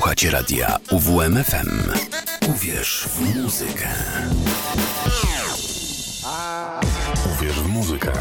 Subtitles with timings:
[0.00, 1.92] Słuchacie radia UWMFM.
[2.48, 3.88] Uwierz w muzykę.
[7.34, 8.12] Uwierz w muzykę.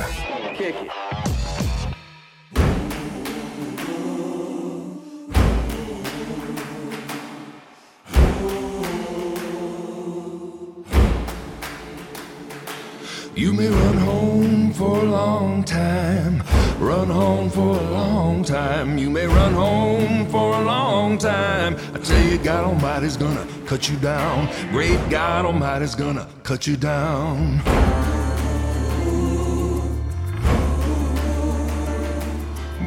[13.35, 16.43] You may run home for a long time,
[16.79, 18.97] run home for a long time.
[18.97, 21.75] You may run home for a long time.
[21.93, 24.47] I tell you, God Almighty's gonna cut you down.
[24.71, 27.61] Great God Almighty's gonna cut you down.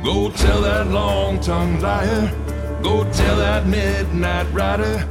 [0.02, 2.32] Go tell that long-tongued liar.
[2.82, 5.06] Go tell that midnight rider.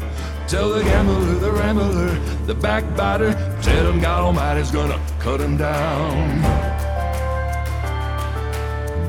[0.48, 2.10] Tell the gambler, the rambler,
[2.46, 3.32] the backbiter.
[3.62, 6.71] Tell him God Almighty's gonna cut him down.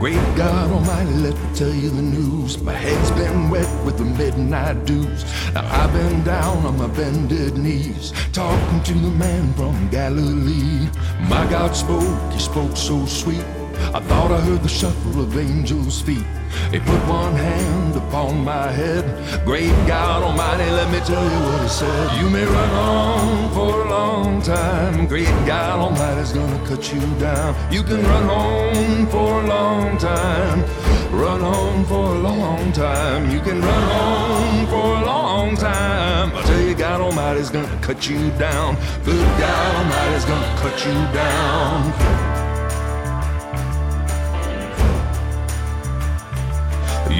[0.02, 2.60] Great God Almighty, let me tell you the news.
[2.60, 5.22] My head's been wet with the midnight dews.
[5.54, 10.88] Now I've been down on my bended knees, talking to the man from Galilee.
[11.28, 13.44] My God spoke, he spoke so sweet.
[13.94, 16.26] I thought I heard the shuffle of angels' feet.
[16.70, 19.04] He put one hand upon my head.
[19.44, 22.20] Great God Almighty, let me tell you what he said.
[22.20, 25.06] You may run on for a long time.
[25.06, 27.54] Great God Almighty's gonna cut you down.
[27.72, 30.64] You can run on for a long time.
[31.12, 33.30] Run on for a long time.
[33.30, 36.34] You can run on for a long time.
[36.34, 38.76] I tell you, God Almighty's gonna cut you down.
[39.04, 42.31] Good God Almighty's gonna cut you down.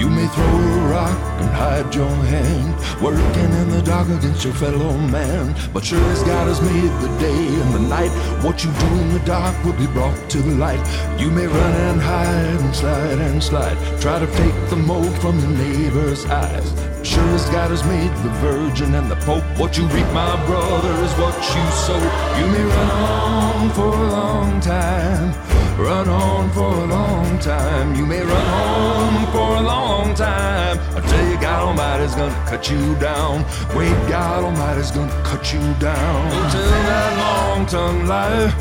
[0.02, 4.92] You may throw rock and hide your hand, working in the dark against your fellow
[5.16, 5.54] man.
[5.72, 8.12] But sure as God has made the day and the night,
[8.44, 10.82] what you do in the dark will be brought to the light.
[11.18, 15.38] You may run and hide and slide and slide, try to take the mold from
[15.40, 16.68] your neighbor's eyes.
[17.02, 20.94] Sure as God has made the virgin and the pope, what you reap, my brother,
[21.06, 22.02] is what you sow.
[22.38, 25.32] You may run on for a long time,
[25.78, 27.96] run on for a long time.
[27.96, 30.78] You may run on for a long time.
[30.96, 33.44] I tell you, God Almighty's gonna cut you down.
[33.70, 36.30] Great God Almighty's gonna cut you down.
[36.30, 38.52] Go tell that long-tongued liar.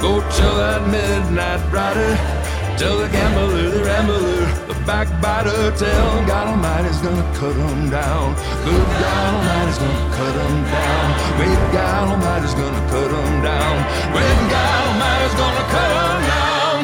[0.00, 2.16] Go tell that midnight rider.
[2.78, 5.70] Tell the gambler, the rambler, the backbiter.
[5.76, 8.34] Tell God Almighty's gonna cut him down.
[8.64, 11.06] Good God Almighty's gonna cut him down.
[11.36, 13.74] Great God Almighty's gonna cut him down.
[14.14, 16.78] Great God Almighty's gonna cut him down.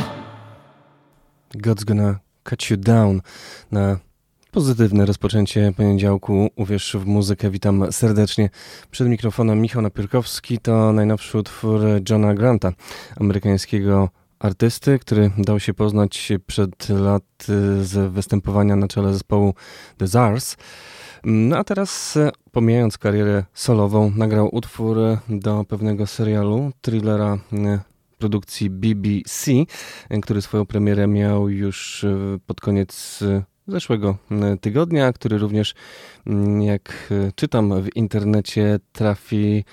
[1.59, 3.22] God's gonna cut you down
[3.70, 3.97] na
[4.58, 6.50] Pozytywne rozpoczęcie poniedziałku.
[6.56, 7.50] Uwierz w muzykę.
[7.50, 8.50] Witam serdecznie.
[8.91, 11.80] Przed mikrofonem Michał Napierkowski to najnowszy utwór
[12.10, 12.72] Johna Granta,
[13.16, 14.08] amerykańskiego
[14.38, 17.22] artysty, który dał się poznać przed lat
[17.82, 19.54] z występowania na czele zespołu
[19.98, 20.56] The Zars.
[21.25, 22.19] No a teraz,
[22.52, 24.98] pomijając karierę solową, nagrał utwór
[25.28, 27.38] do pewnego serialu, thrillera
[28.19, 29.52] produkcji BBC,
[30.22, 32.06] który swoją premierę miał już
[32.46, 33.20] pod koniec
[33.69, 34.17] zeszłego
[34.61, 35.75] tygodnia, który również,
[36.61, 39.65] jak czytam w internecie, trafi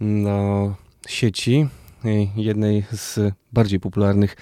[0.00, 0.74] do
[1.08, 1.68] sieci
[2.36, 4.36] jednej z bardziej popularnych,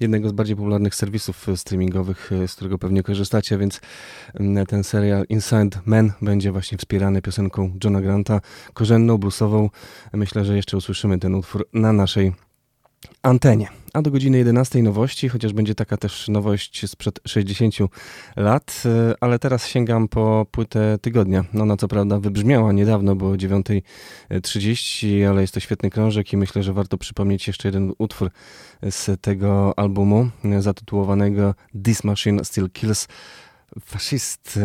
[0.00, 3.80] jednego z bardziej popularnych serwisów streamingowych, z którego pewnie korzystacie, więc
[4.68, 8.40] ten serial Inside Man będzie właśnie wspierany piosenką Johna Granta,
[8.74, 9.70] korzenną, bluesową.
[10.12, 12.32] Myślę, że jeszcze usłyszymy ten utwór na naszej
[13.22, 13.68] antenie.
[13.92, 17.74] A do godziny 11 nowości, chociaż będzie taka też nowość sprzed 60
[18.36, 18.82] lat,
[19.20, 21.44] ale teraz sięgam po płytę tygodnia.
[21.52, 26.36] No, ona co prawda wybrzmiała niedawno, bo o 9.30, ale jest to świetny krążek i
[26.36, 28.30] myślę, że warto przypomnieć jeszcze jeden utwór
[28.90, 31.54] z tego albumu zatytułowanego
[31.84, 33.08] This Machine Still Kills.
[33.80, 34.58] Faszyst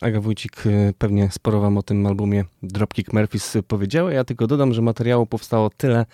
[0.00, 0.64] Aga Wójcik
[0.98, 4.12] pewnie sporo wam o tym albumie Dropkick Murphys powiedziała.
[4.12, 6.06] Ja tylko dodam, że materiału powstało tyle,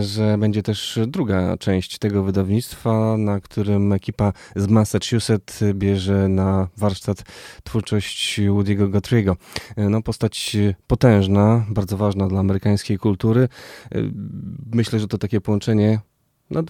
[0.00, 7.22] że będzie też druga część tego wydawnictwa, na którym ekipa z Massachusetts bierze na warsztat
[7.64, 9.36] twórczość Woody'ego Guthrie'ego.
[9.76, 10.56] No, postać
[10.86, 13.48] potężna, bardzo ważna dla amerykańskiej kultury.
[14.72, 16.00] Myślę, że to takie połączenie
[16.54, 16.62] no,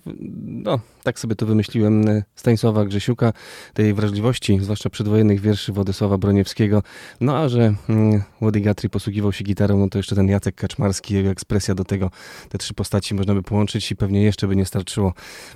[0.44, 2.04] no, tak sobie to wymyśliłem,
[2.34, 3.32] Stanisława Grzesiuka,
[3.74, 6.82] tej wrażliwości, zwłaszcza przedwojennych wierszy Władysława Broniewskiego.
[7.20, 11.14] No a że mm, Woody Guthrie posługiwał się gitarą, no to jeszcze ten Jacek Kaczmarski,
[11.14, 12.10] jego ekspresja do tego,
[12.48, 15.12] te trzy postaci można by połączyć i pewnie jeszcze by nie starczyło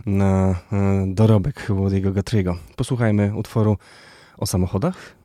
[0.06, 0.54] na y,
[1.14, 2.54] dorobek Woody'ego Guthrie'ego.
[2.76, 3.76] Posłuchajmy utworu
[4.38, 5.19] o samochodach.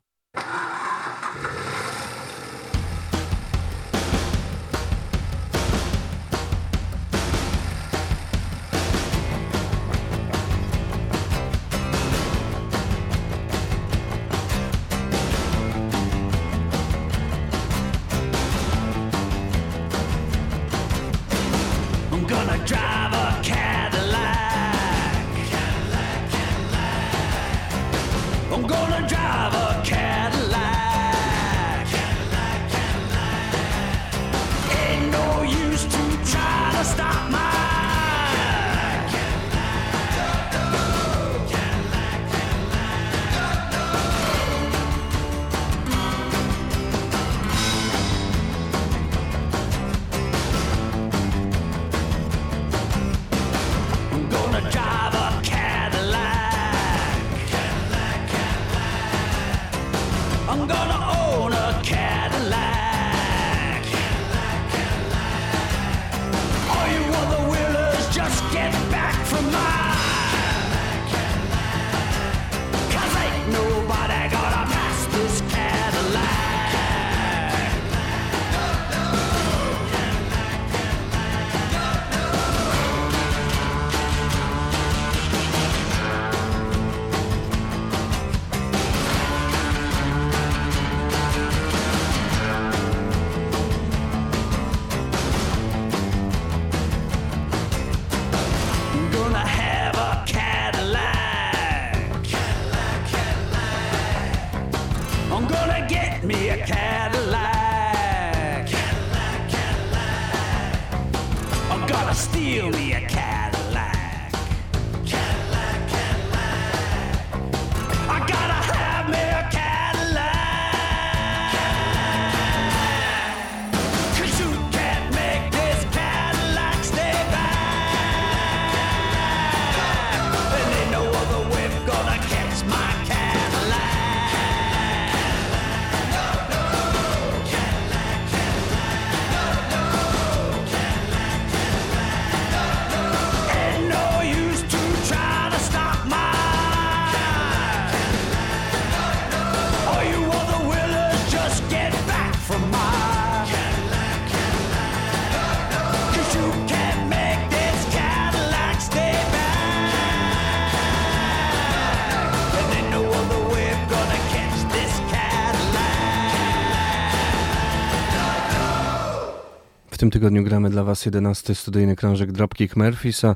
[170.24, 173.36] Tygodniu gramy dla Was 11 studyjny krążek Dropkick Murphisa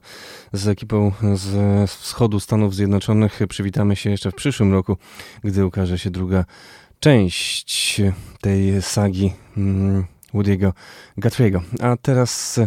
[0.53, 3.39] z ekipą z wschodu Stanów Zjednoczonych.
[3.49, 4.97] Przywitamy się jeszcze w przyszłym roku,
[5.43, 6.45] gdy ukaże się druga
[6.99, 8.01] część
[8.41, 10.71] tej sagi mm, Woody'ego
[11.17, 11.61] Guthrie'ego.
[11.81, 12.59] A teraz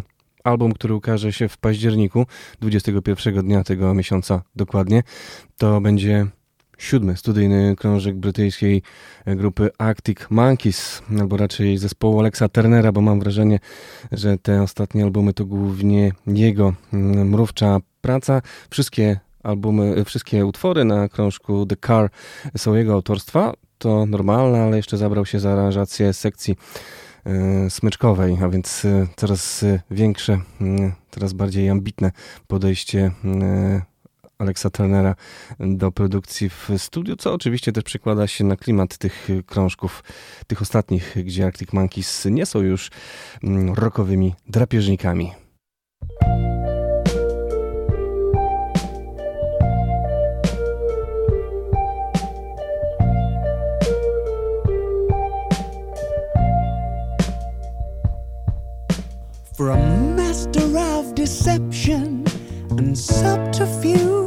[0.45, 2.27] album, który ukaże się w październiku,
[2.61, 5.03] 21 dnia tego miesiąca dokładnie,
[5.57, 6.27] to będzie
[6.81, 8.83] siódmy studyjny krążek brytyjskiej
[9.27, 13.59] grupy Arctic Monkeys, albo raczej zespołu Alexa Turnera, bo mam wrażenie,
[14.13, 18.43] że te ostatnie albumy to głównie jego mm, mrówcza praca.
[18.71, 22.11] Wszystkie albumy, wszystkie utwory na krążku The Car
[22.57, 23.53] są jego autorstwa.
[23.79, 26.57] To normalne, ale jeszcze zabrał się za aranżację sekcji
[27.25, 32.13] e, smyczkowej, a więc e, coraz większe, mm, coraz bardziej ambitne
[32.47, 33.11] podejście
[34.41, 35.15] Alexa Turnera
[35.61, 40.05] do produkcji w studiu, co oczywiście też przekłada się na klimat tych krążków,
[40.47, 42.91] tych ostatnich, gdzie Arctic Monkeys nie są już
[43.43, 45.33] mm, rockowymi drapieżnikami.
[59.61, 59.77] A
[60.17, 62.25] master of deception
[62.79, 64.20] and subterfuge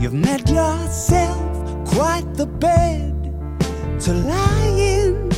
[0.00, 3.12] You've made yourself quite the bed
[4.00, 5.28] to lie in.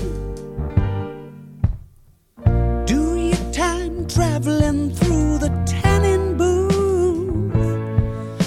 [2.86, 7.56] Do your time traveling through the tanning booth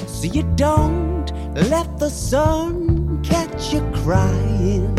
[0.10, 1.26] so you don't
[1.70, 4.96] let the sun catch you crying.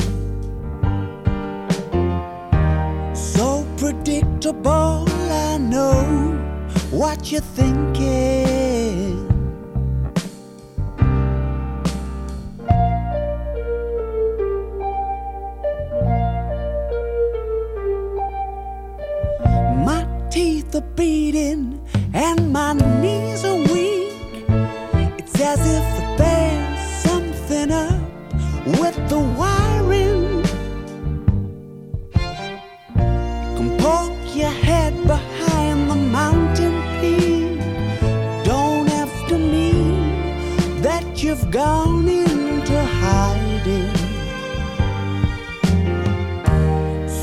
[3.14, 6.36] So predictable, I know
[6.90, 9.25] what you're thinking.
[20.36, 21.80] The beating
[22.12, 24.12] and my knees are weak.
[25.18, 28.02] It's as if there's something up
[28.80, 30.42] with the wiring.
[33.56, 37.58] Come poke your head behind the mountain peak.
[38.44, 43.94] Don't have to mean that you've gone into hiding.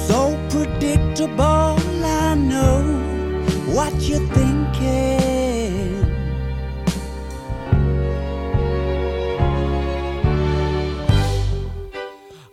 [0.08, 3.02] So predictable, I know
[3.74, 6.06] what you're thinking.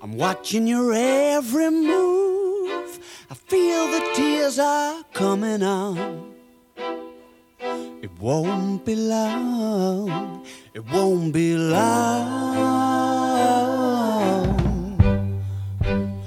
[0.00, 2.98] I'm watching your every move.
[3.30, 6.32] I feel the tears are coming on.
[8.02, 12.30] It won't be long, it won't be long.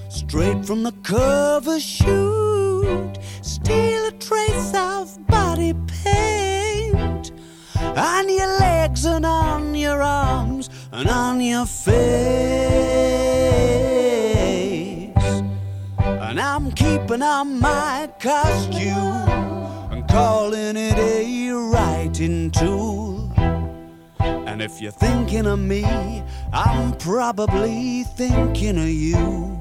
[0.09, 4.02] Straight from the cover shoot, steal
[4.73, 7.31] of body paint
[7.81, 11.93] on your legs and on your arms and on your face.
[15.99, 23.31] And I'm keeping on my costume and calling it a writing tool.
[24.19, 25.83] And if you're thinking of me,
[26.53, 29.52] I'm probably thinking of you.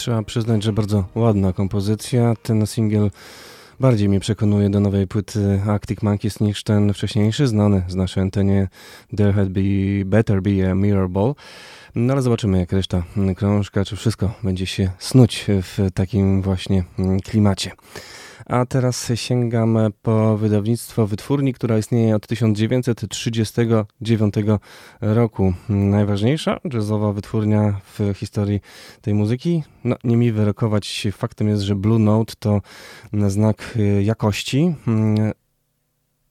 [0.00, 2.34] Trzeba przyznać, że bardzo ładna kompozycja.
[2.42, 3.10] Ten singiel
[3.80, 8.68] bardziej mnie przekonuje do nowej płyty Arctic Monkeys niż ten wcześniejszy, znany z naszej antenie
[9.16, 9.60] There Had Be
[10.04, 11.34] Better Be a Mirror Ball.
[11.94, 13.02] No ale zobaczymy, jak reszta
[13.36, 16.84] krążka, czy wszystko będzie się snuć w takim właśnie
[17.24, 17.70] klimacie.
[18.50, 24.34] A teraz sięgam po wydawnictwo Wytwórni, która istnieje od 1939
[25.00, 25.54] roku.
[25.68, 28.60] Najważniejsza jazzowa wytwórnia w historii
[29.00, 29.62] tej muzyki.
[29.84, 31.06] No, nie mi wyrokować.
[31.12, 32.60] Faktem jest, że Blue Note to
[33.12, 34.74] znak jakości.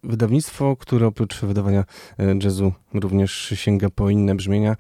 [0.04, 1.84] Wydawnictwo, które oprócz wydawania
[2.44, 4.76] jazzu również sięga po inne brzmienia,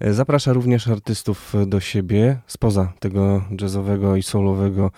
[0.00, 4.90] zaprasza również artystów do siebie spoza tego jazzowego i soulowego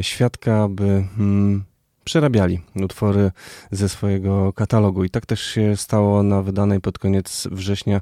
[0.00, 1.64] świadka, by hmm,
[2.04, 3.30] przerabiali utwory
[3.70, 5.04] ze swojego katalogu.
[5.04, 8.00] I tak też się stało na wydanej pod koniec września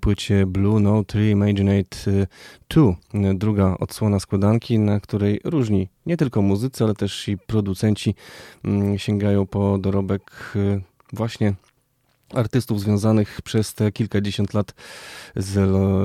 [0.00, 2.26] płycie Blue Note Reimaginate
[2.70, 2.94] 2,
[3.34, 8.14] druga odsłona składanki, na której różni nie tylko muzycy, ale też i producenci
[8.96, 10.52] sięgają po dorobek
[11.12, 11.54] właśnie
[12.34, 14.74] artystów związanych przez te kilkadziesiąt lat
[15.36, 15.54] z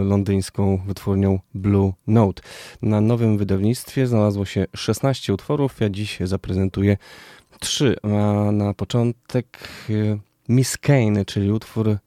[0.09, 2.41] londyńską wytwórnią Blue Note.
[2.81, 6.97] Na nowym wydawnictwie znalazło się 16 utworów, ja dziś zaprezentuję
[7.59, 7.95] trzy.
[8.03, 8.07] A
[8.51, 9.57] na początek
[9.89, 11.97] y, Miss Kane, czyli utwór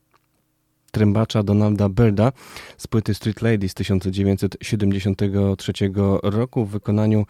[0.90, 2.32] trębacza Donalda Birda
[2.78, 5.72] z płyty Street Lady z 1973
[6.22, 7.26] roku w wykonaniu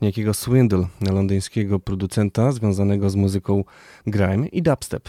[0.00, 3.64] niejakiego Swindle, londyńskiego producenta związanego z muzyką
[4.06, 5.08] grime i dubstep.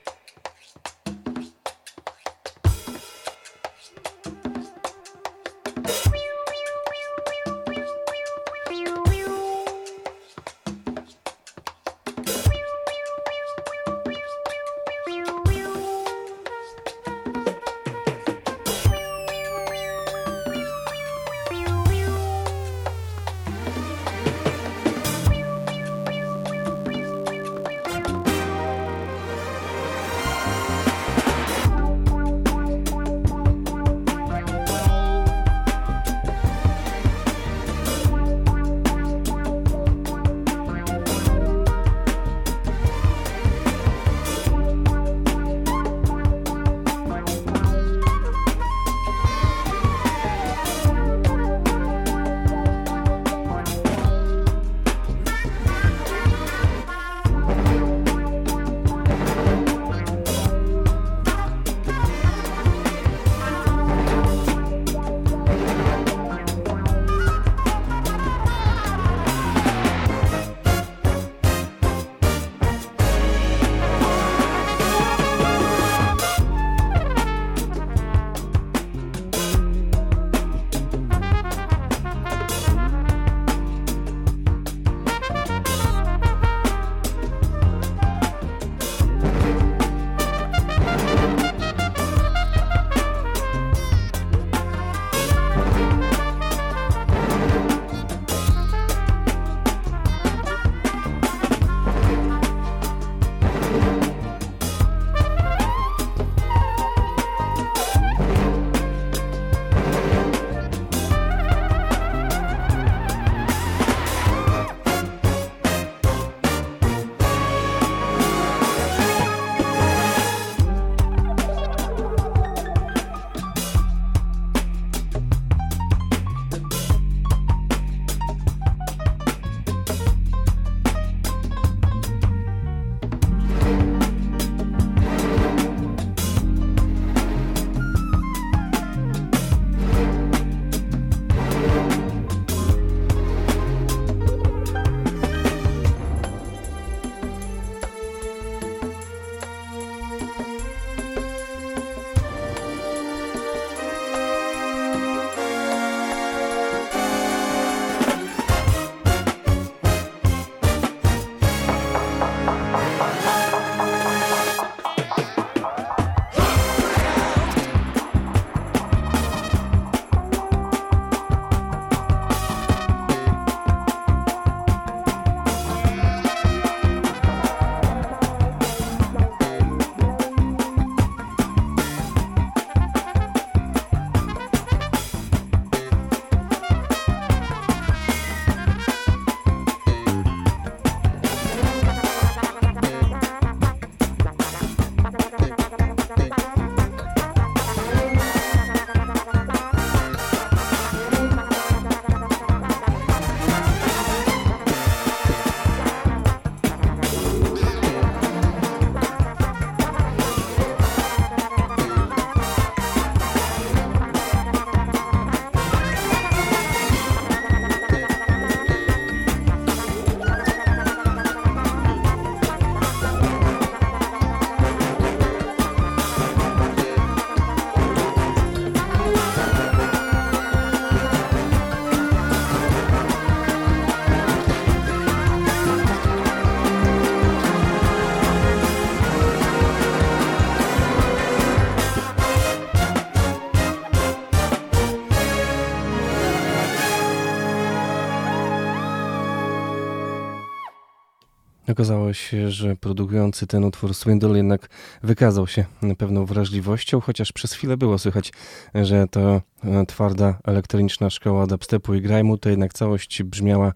[251.71, 254.69] Okazało się, że produkujący ten utwór Swindle jednak
[255.03, 255.65] wykazał się
[255.97, 258.33] pewną wrażliwością, chociaż przez chwilę było słychać,
[258.75, 263.73] że to e, twarda elektroniczna szkoła dubstepu i grajmu, to jednak całość brzmiała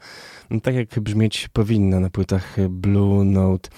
[0.63, 3.69] tak, jak brzmieć powinna na płytach Blue Note.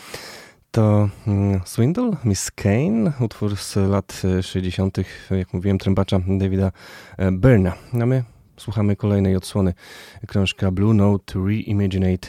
[0.72, 4.98] To mm, Swindle, Miss Kane, utwór z lat 60.,
[5.32, 6.72] jak mówiłem, trębacza Davida
[7.18, 7.74] e, Byrna.
[8.02, 8.24] A my
[8.58, 9.74] słuchamy kolejnej odsłony
[10.28, 12.28] krążka Blue Note Reimaginate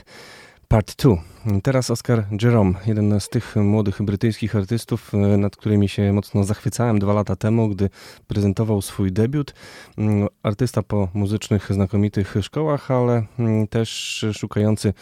[0.68, 1.16] Part 2.
[1.62, 6.98] Teraz Oscar Jerome, jeden z tych młodych brytyjskich artystów, e, nad którymi się mocno zachwycałem
[6.98, 7.90] dwa lata temu, gdy
[8.26, 9.54] prezentował swój debiut.
[9.98, 14.92] Mm, artysta po muzycznych, znakomitych szkołach, ale mm, też szukający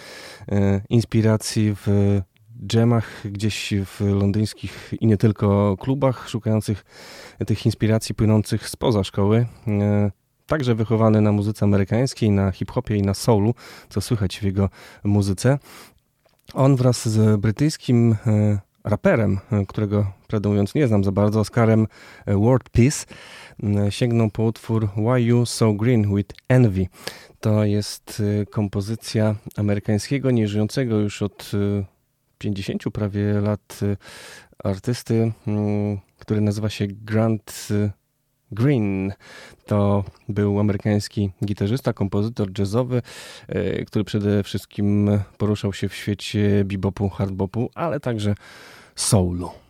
[0.49, 2.21] e, inspiracji w
[2.67, 6.85] dżemach gdzieś w londyńskich i nie tylko klubach, szukających
[7.47, 9.47] tych inspiracji płynących spoza szkoły.
[10.47, 13.55] Także wychowany na muzyce amerykańskiej, na hip-hopie i na soulu,
[13.89, 14.71] co słychać w jego
[15.05, 15.59] muzyce.
[16.55, 21.87] On wraz z brytyjskim e, raperem, e, którego prawdę mówiąc nie znam za bardzo, Oscarem
[22.27, 23.07] e, World Peace,
[23.91, 26.87] sięgnął po utwór Why You So Green with Envy.
[27.41, 31.51] To jest kompozycja amerykańskiego, nieżyjącego już od
[32.39, 33.81] 50 prawie lat
[34.65, 35.33] artysty,
[36.19, 37.69] który nazywa się Grant
[38.53, 39.13] Green.
[39.67, 43.03] To był amerykański gitarzysta, kompozytor jazzowy,
[43.49, 48.35] e, który przede wszystkim poruszał się w świecie bebopu, hardbopu, ale także
[48.97, 49.66] soulu.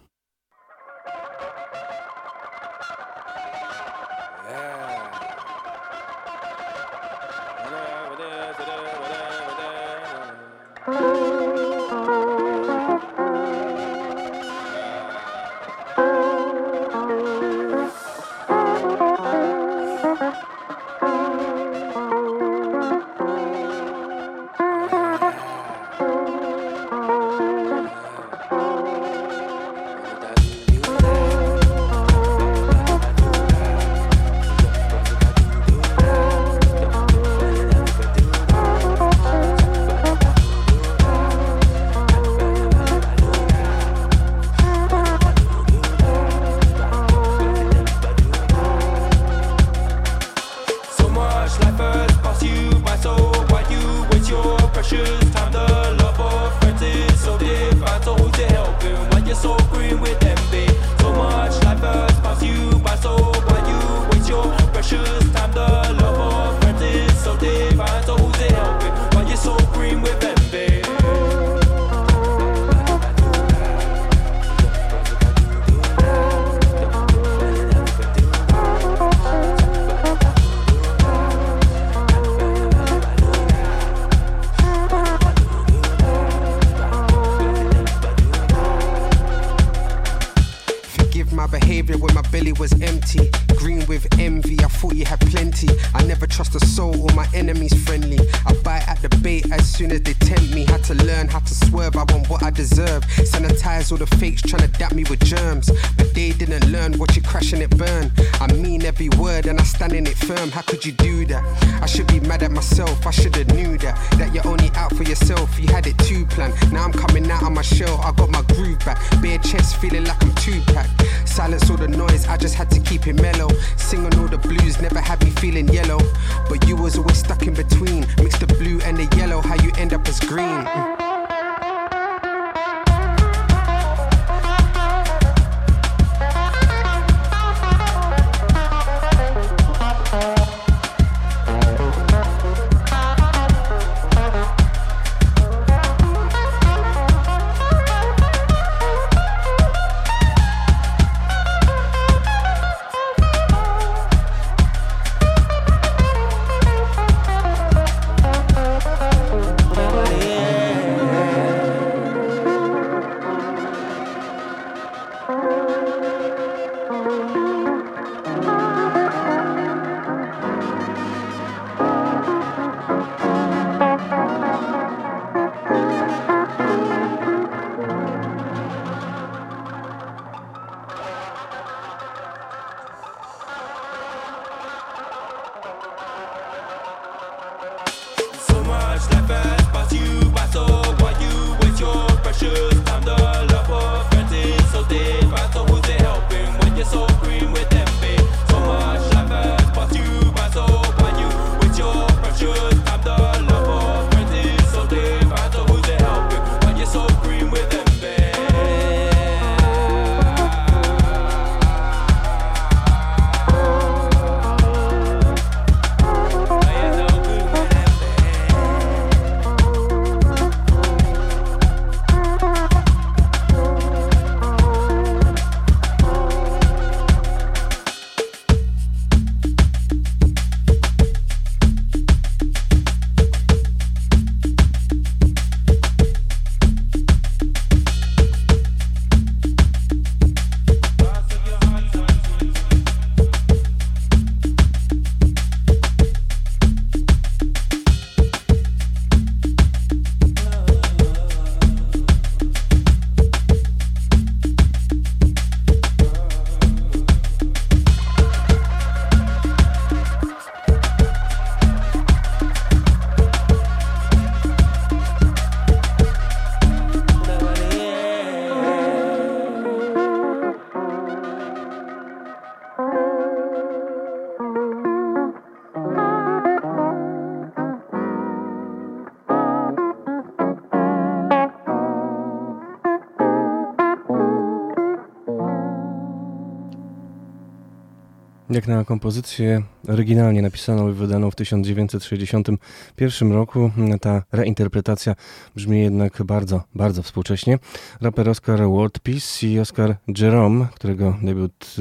[288.57, 295.15] Jak na kompozycję oryginalnie napisaną i wydaną w 1961 roku, ta reinterpretacja
[295.57, 297.59] brzmi jednak bardzo, bardzo współcześnie.
[298.01, 301.77] Raper Oscar Worldpeace i Oscar Jerome, którego debiut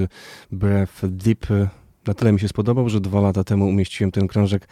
[0.51, 1.47] Breath Deep
[2.07, 4.67] na tyle mi się spodobał, że dwa lata temu umieściłem ten krążek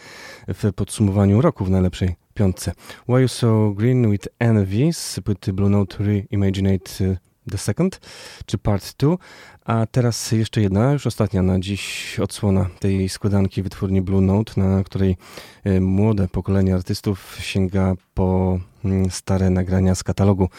[0.47, 2.71] w podsumowaniu roku w najlepszej piątce.
[3.09, 7.17] Why You So Green with Envy z płyty Blue Note Reimaginate
[7.51, 7.99] The Second,
[8.45, 9.17] czy Part 2,
[9.65, 14.83] a teraz jeszcze jedna, już ostatnia na dziś odsłona tej składanki wytwórni Blue Note, na
[14.83, 15.17] której
[15.63, 20.49] e, młode pokolenie artystów sięga po mm, stare nagrania z katalogu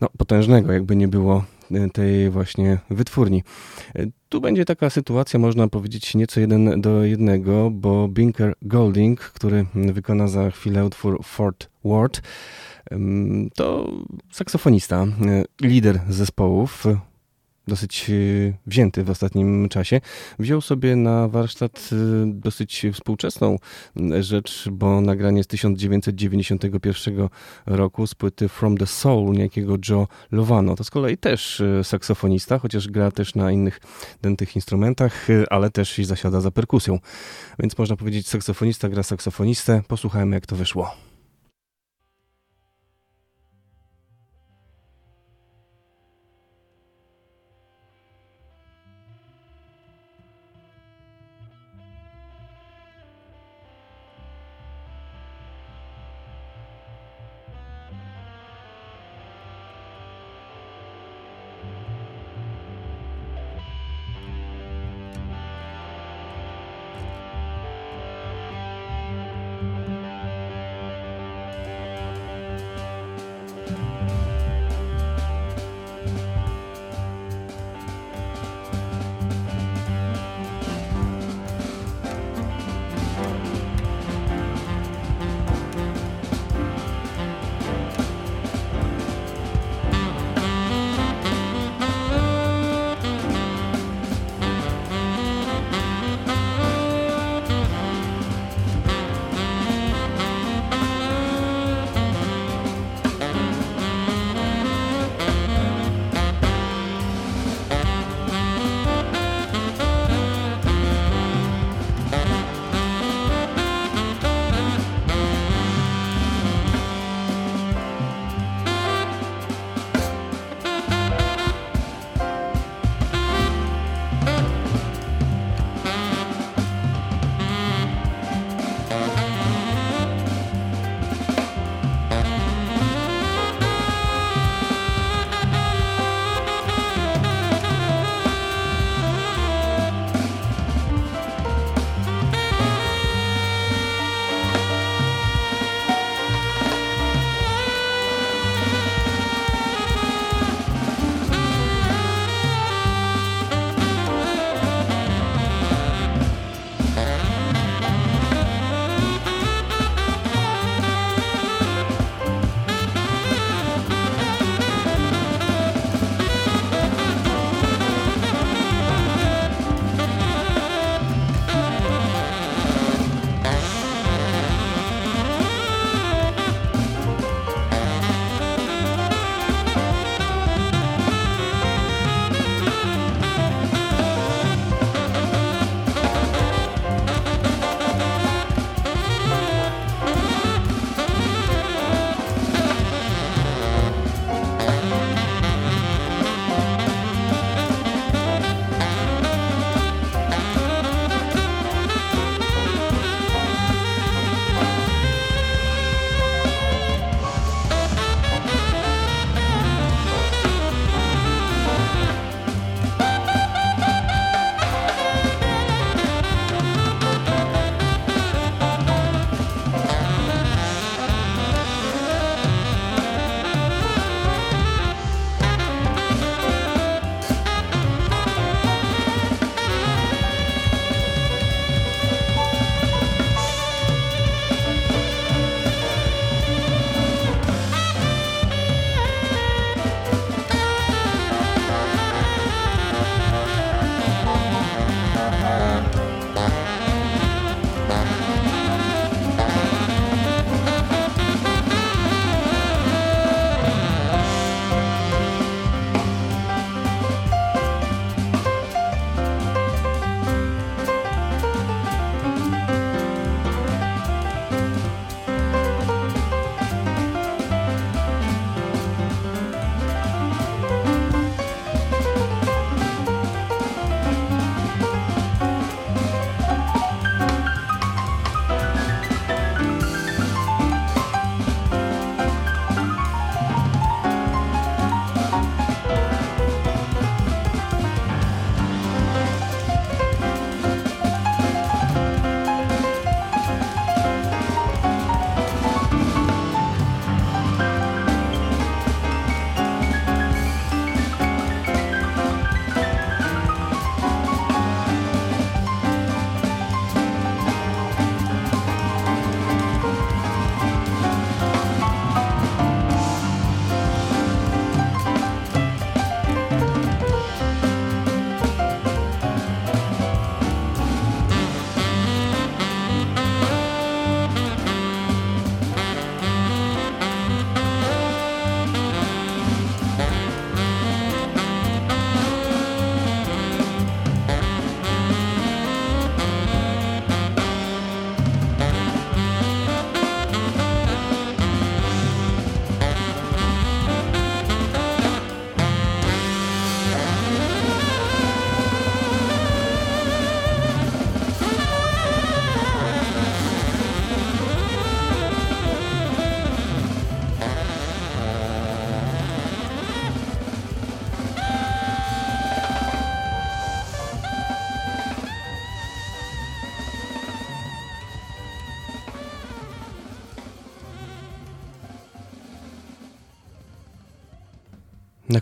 [0.00, 3.42] no, potężnego, jakby nie było e, tej właśnie wytwórni.
[3.94, 9.66] E, tu będzie taka sytuacja, można powiedzieć, nieco jeden do jednego, bo Binker Golding, który
[9.74, 12.22] wykona za chwilę utwór Fort Ward,
[13.54, 13.92] to
[14.30, 15.06] saksofonista,
[15.60, 16.86] lider zespołów,
[17.68, 18.12] dosyć e,
[18.66, 20.00] wzięty w ostatnim czasie,
[20.38, 23.58] wziął sobie na warsztat e, dosyć współczesną
[24.20, 27.28] rzecz, bo nagranie z 1991
[27.66, 30.76] roku z płyty From the Soul niejakiego Joe Lovano.
[30.76, 33.80] To z kolei też e, saksofonista, chociaż gra też na innych
[34.22, 36.98] dętych instrumentach, ale też i zasiada za perkusją.
[37.58, 39.82] Więc można powiedzieć saksofonista gra saksofonistę.
[39.88, 41.11] Posłuchajmy jak to wyszło.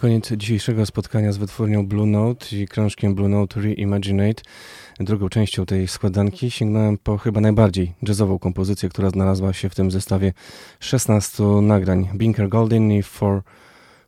[0.00, 4.42] Koniec dzisiejszego spotkania z wytwórnią Blue Note i krążkiem Blue Note Reimaginate,
[5.00, 9.90] drugą częścią tej składanki, sięgnąłem po chyba najbardziej jazzową kompozycję, która znalazła się w tym
[9.90, 10.32] zestawie
[10.80, 12.08] 16 nagrań.
[12.14, 13.42] Binker Goldin i For,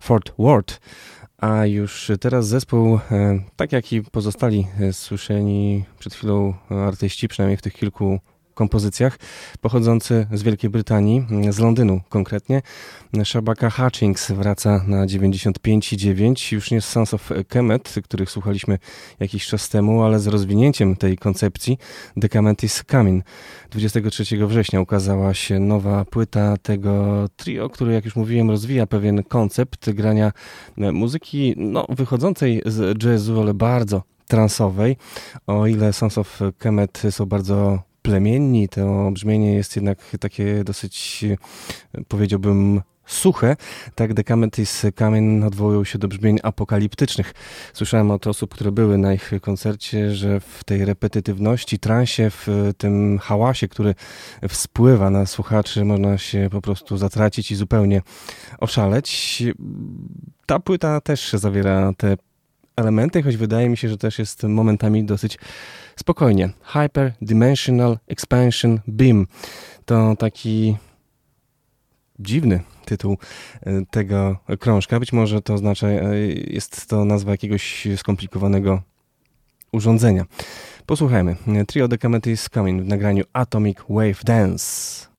[0.00, 0.80] Fort Worth.
[1.38, 7.56] A już teraz zespół, e, tak jak i pozostali e, słyszeni przed chwilą artyści, przynajmniej
[7.56, 8.20] w tych kilku
[8.54, 9.18] kompozycjach,
[9.60, 12.62] pochodzący z Wielkiej Brytanii, z Londynu konkretnie.
[13.24, 18.78] Shabaka Hutchings wraca na 95,9, już nie z Sons of Kemet, których słuchaliśmy
[19.20, 21.78] jakiś czas temu, ale z rozwinięciem tej koncepcji
[22.16, 23.24] Decament is Coming.
[23.70, 29.90] 23 września ukazała się nowa płyta tego trio, który jak już mówiłem rozwija pewien koncept
[29.90, 30.32] grania
[30.76, 34.96] muzyki no, wychodzącej z jazzu, ale bardzo transowej.
[35.46, 41.24] O ile Sons of Kemet są bardzo plemienni, to brzmienie jest jednak takie dosyć,
[42.08, 43.56] powiedziałbym, suche,
[43.94, 47.34] tak Decametis Kamień odwołują się do brzmień apokaliptycznych.
[47.72, 53.18] Słyszałem od osób, które były na ich koncercie, że w tej repetytywności, transie, w tym
[53.18, 53.94] hałasie, który
[54.48, 58.02] wspływa na słuchaczy, można się po prostu zatracić i zupełnie
[58.58, 59.42] oszaleć.
[60.46, 62.16] Ta płyta też zawiera te
[62.76, 65.38] elementy, choć wydaje mi się, że też jest momentami dosyć
[65.96, 66.50] spokojnie.
[66.62, 69.26] Hyper Dimensional Expansion Beam
[69.84, 70.76] to taki
[72.18, 73.18] dziwny tytuł
[73.60, 75.00] e, tego krążka.
[75.00, 78.82] Być może to oznacza, e, jest to nazwa jakiegoś skomplikowanego
[79.72, 80.24] urządzenia.
[80.86, 81.36] Posłuchajmy.
[81.66, 85.11] Trio Decametis is Coming w nagraniu Atomic Wave Dance.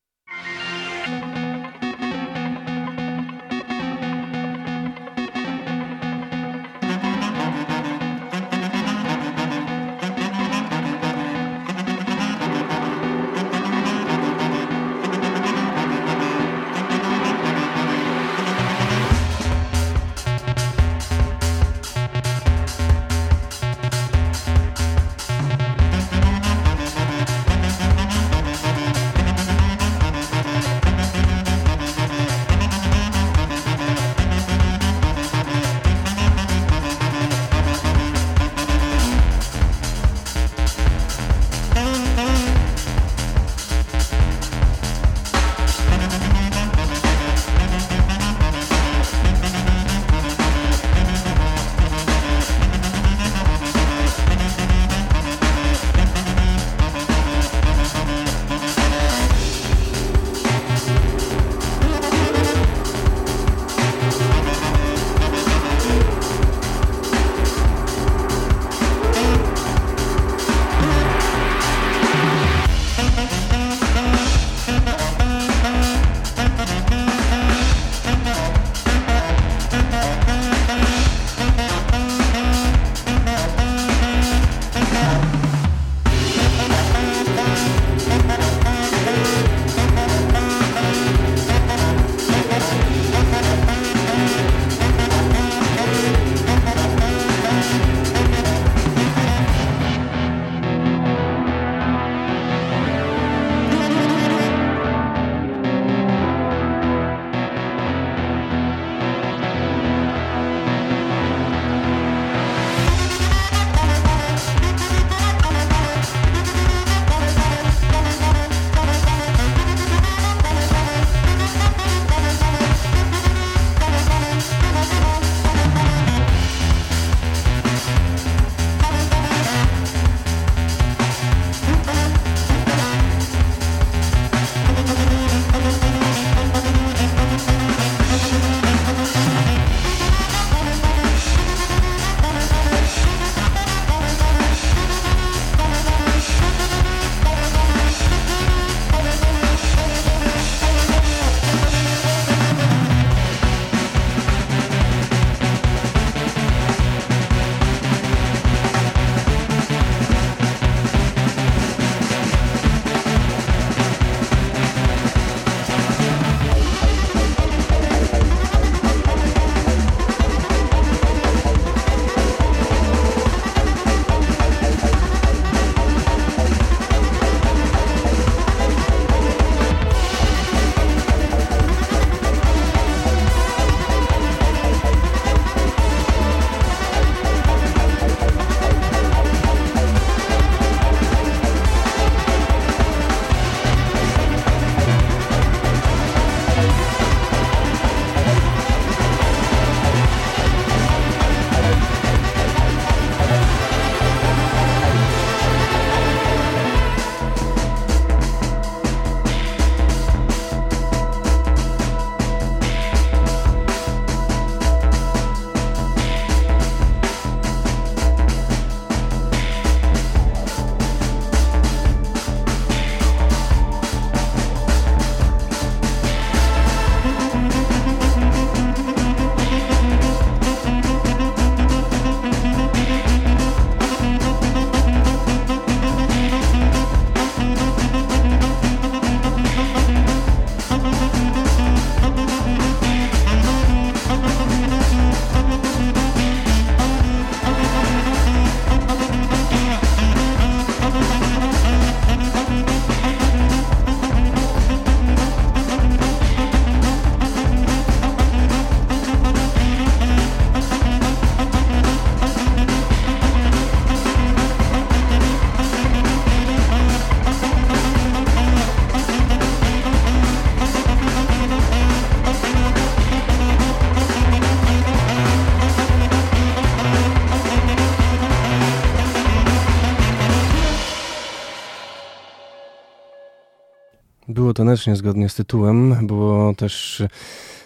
[284.74, 287.04] Było tanecznie zgodnie z tytułem, było też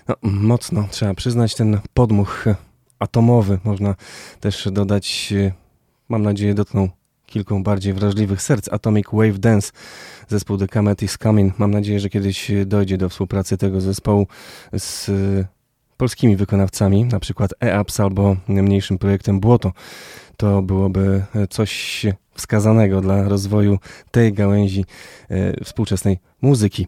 [0.08, 2.46] no, mocno, trzeba przyznać, ten podmuch
[3.00, 3.96] atomowy, można
[4.40, 5.34] też dodać,
[6.10, 6.90] mam nadzieję, dotknął
[7.26, 8.70] kilku bardziej wrażliwych serc.
[8.70, 9.72] Atomic Wave Dance,
[10.28, 11.60] zespół The Comet is Coming.
[11.60, 14.28] Mam nadzieję, że kiedyś dojdzie do współpracy tego zespołu
[14.78, 15.12] z
[15.98, 19.72] polskimi wykonawcami, na przykład EAPS albo mniejszym projektem Błoto.
[20.38, 22.06] To byłoby coś
[22.38, 23.80] wskazanego dla rozwoju
[24.12, 24.86] tej gałęzi
[25.30, 26.88] e, współczesnej muzyki.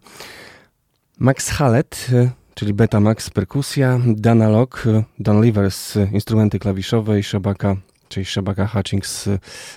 [1.19, 7.75] Max Hallett, e, czyli Betamax perkusja, Danalog, e, Don Livers instrumenty klawiszowe i Shabaka
[8.09, 9.29] czyli Shabaka Hutchings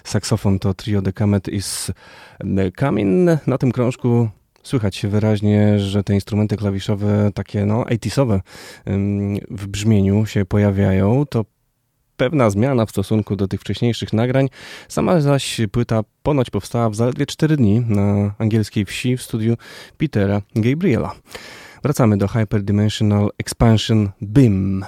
[0.04, 1.92] saksofon to trio The Comet is
[2.78, 3.46] Coming.
[3.46, 4.28] Na tym krążku
[4.62, 8.42] Słychać wyraźnie, że te instrumenty klawiszowe, takie no 80
[9.50, 11.26] w brzmieniu się pojawiają.
[11.26, 11.44] To
[12.22, 14.48] pewna zmiana w stosunku do tych wcześniejszych nagrań.
[14.88, 19.56] Sama zaś płyta ponoć powstała w zaledwie 4 dni na angielskiej wsi w studiu
[19.98, 21.14] Petera Gabriela.
[21.82, 24.84] Wracamy do Hyperdimensional Expansion BIM.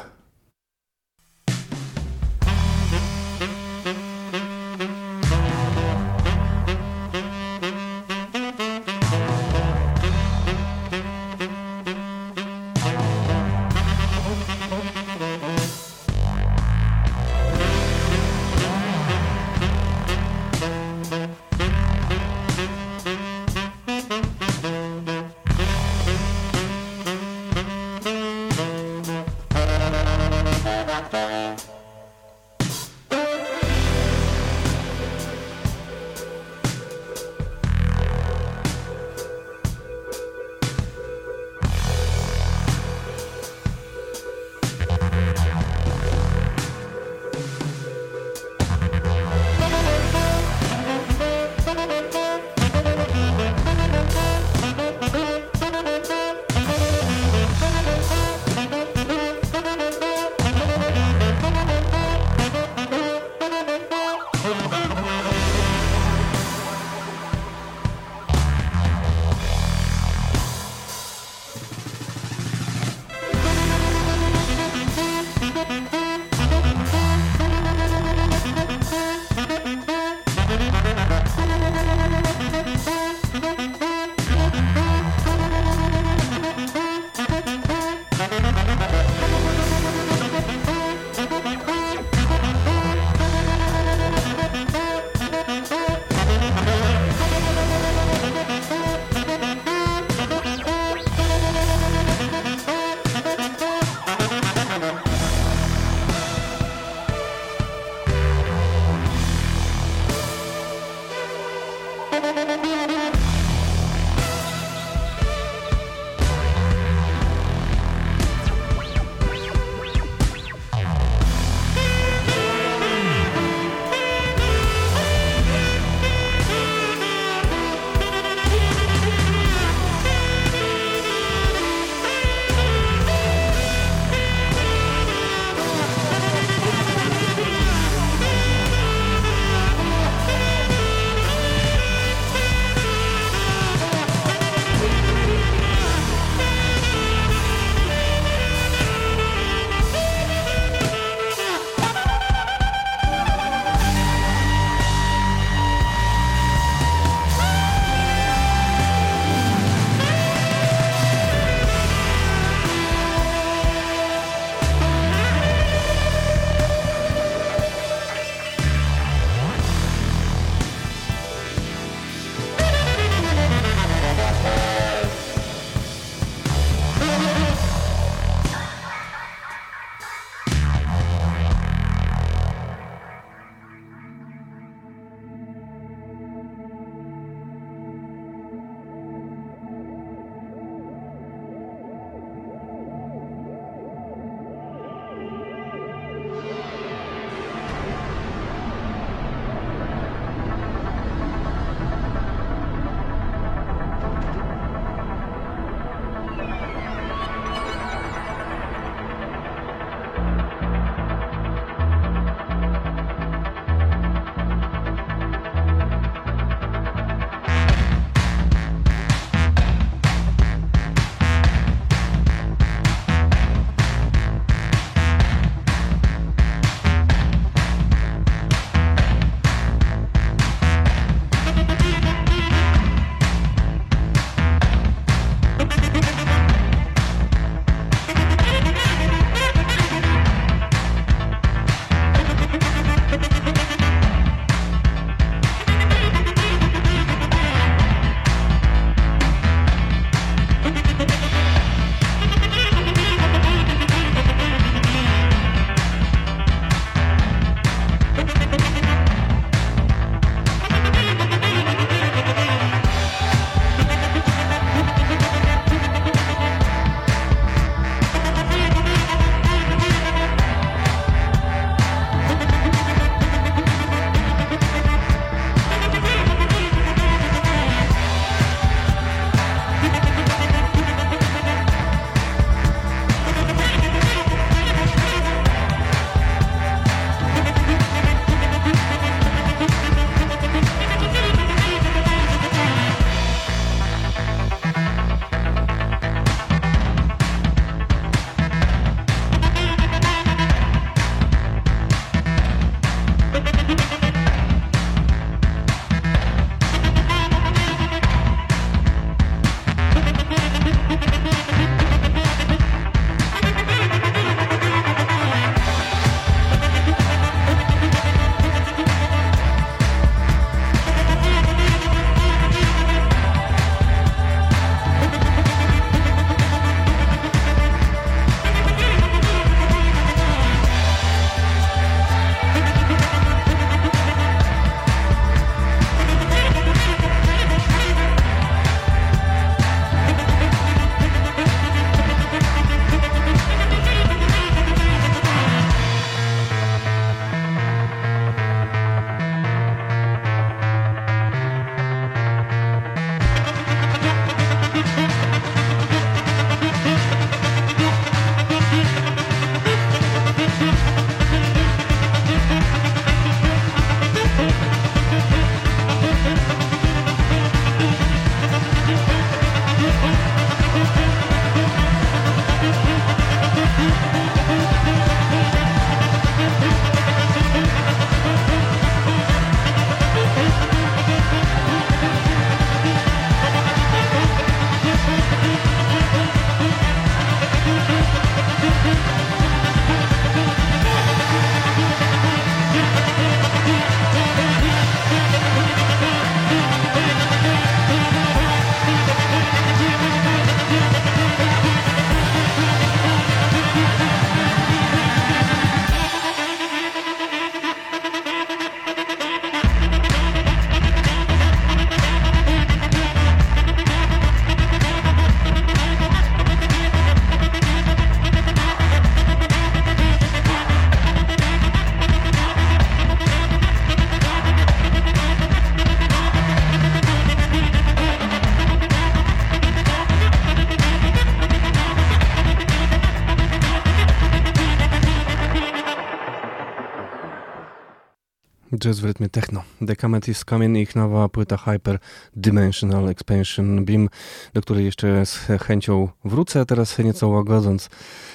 [438.85, 439.63] Jazz w rytmie techno.
[439.87, 441.99] The Comet is Coming ich nowa płyta Hyper
[442.37, 444.09] Dimensional Expansion Beam,
[444.55, 447.91] do której jeszcze z chęcią wrócę, a teraz nieco łagodząc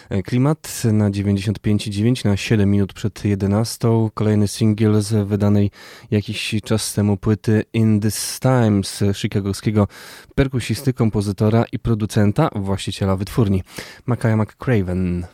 [0.10, 3.88] e, klimat na 95,9 na 7 minut przed 11.
[4.14, 5.72] Kolejny singiel z wydanej
[6.12, 9.88] jakiś czas temu płyty In This Time z chicagowskiego
[10.36, 13.64] perkusisty, kompozytora i producenta, właściciela wytwórni,
[14.06, 15.28] Makaya McCraven.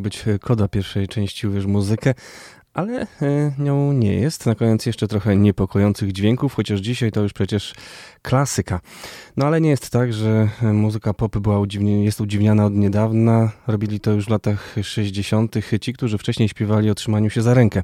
[0.00, 2.14] Być koda pierwszej części Uwierz Muzykę,
[2.74, 3.06] ale e,
[3.58, 4.46] nią nie jest.
[4.46, 7.74] Na koniec jeszcze trochę niepokojących dźwięków, chociaż dzisiaj to już przecież
[8.22, 8.80] klasyka.
[9.36, 13.52] No ale nie jest tak, że muzyka pop była udziwnie, jest udziwniana od niedawna.
[13.66, 15.54] Robili to już w latach 60.
[15.80, 17.82] ci, którzy wcześniej śpiewali o trzymaniu się za rękę.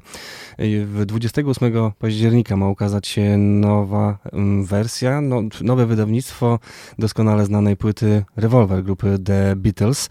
[0.85, 6.59] W 28 października ma ukazać się nowa mm, wersja, no, nowe wydawnictwo
[6.99, 10.09] doskonale znanej płyty Revolver grupy The Beatles.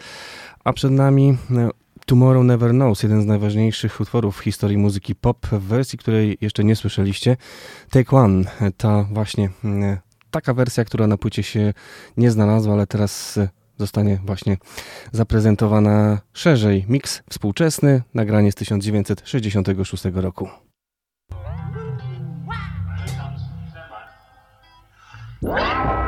[0.69, 1.71] A przed nami e,
[2.07, 6.64] Tomorrow Never Knows, jeden z najważniejszych utworów w historii muzyki pop, w wersji, której jeszcze
[6.64, 7.37] nie słyszeliście.
[7.91, 10.01] Take One, e, ta właśnie mm, e,
[10.31, 11.73] taka wersja, która na płycie się
[12.16, 13.39] nie znalazła, ale teraz
[13.79, 14.57] zostanie właśnie
[15.12, 16.85] zaprezentowana szerzej.
[16.89, 20.49] Miks współczesny, nagranie z 1966 roku.
[25.43, 26.08] Wow.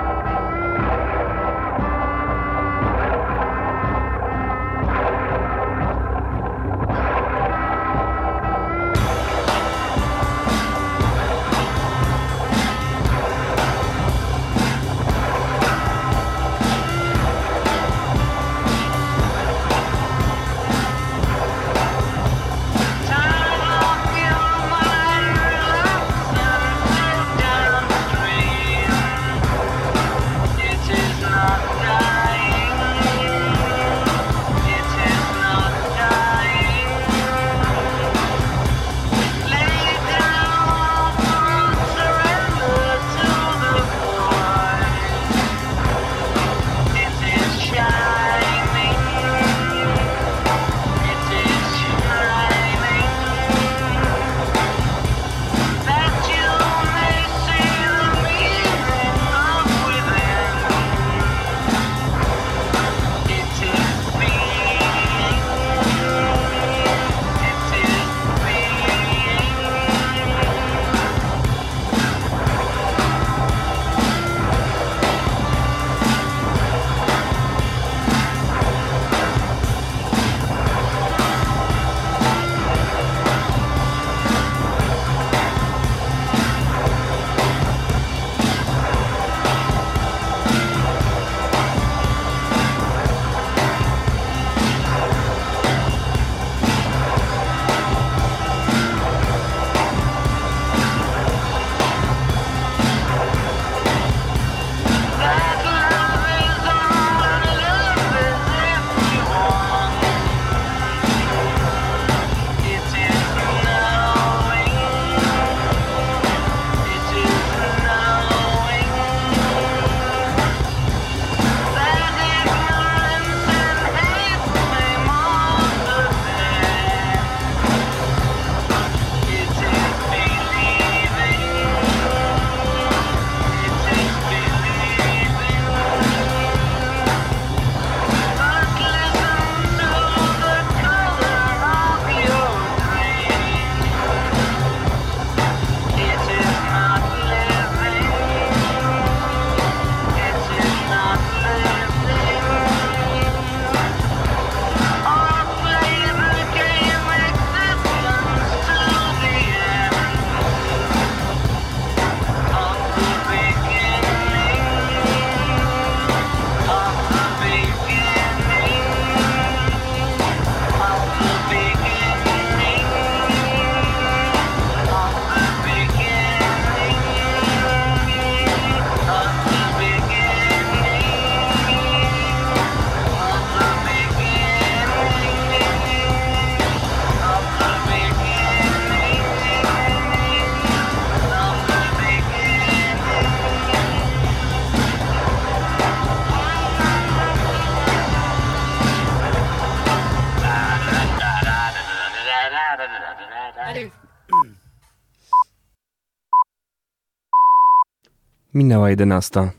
[208.60, 209.50] Minęła jedenasta.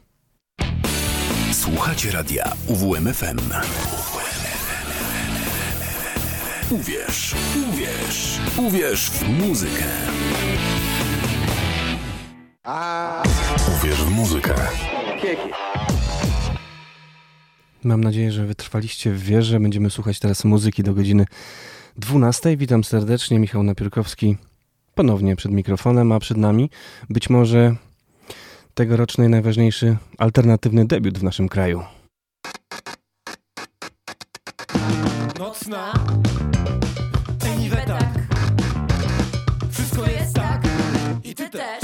[1.52, 3.40] Słuchacie radia UWMFM.
[6.72, 7.36] Uwierz,
[7.70, 9.84] uwierz, uwierz w muzykę.
[13.78, 14.54] Uwierz w muzykę.
[17.84, 19.60] Mam nadzieję, że wytrwaliście w wierze.
[19.60, 21.26] Będziemy słuchać teraz muzyki do godziny
[21.98, 22.58] 12.
[22.58, 24.38] Witam serdecznie, Michał Napierkowski
[24.96, 26.70] ponownie przed mikrofonem, a przed nami
[27.10, 27.76] być może
[28.74, 31.84] tegoroczny najważniejszy alternatywny debiut w naszym kraju.
[35.40, 35.94] Nocna.
[37.46, 38.10] Ej, niby tak.
[39.72, 40.62] Wszystko jest tak.
[41.24, 41.81] I ty też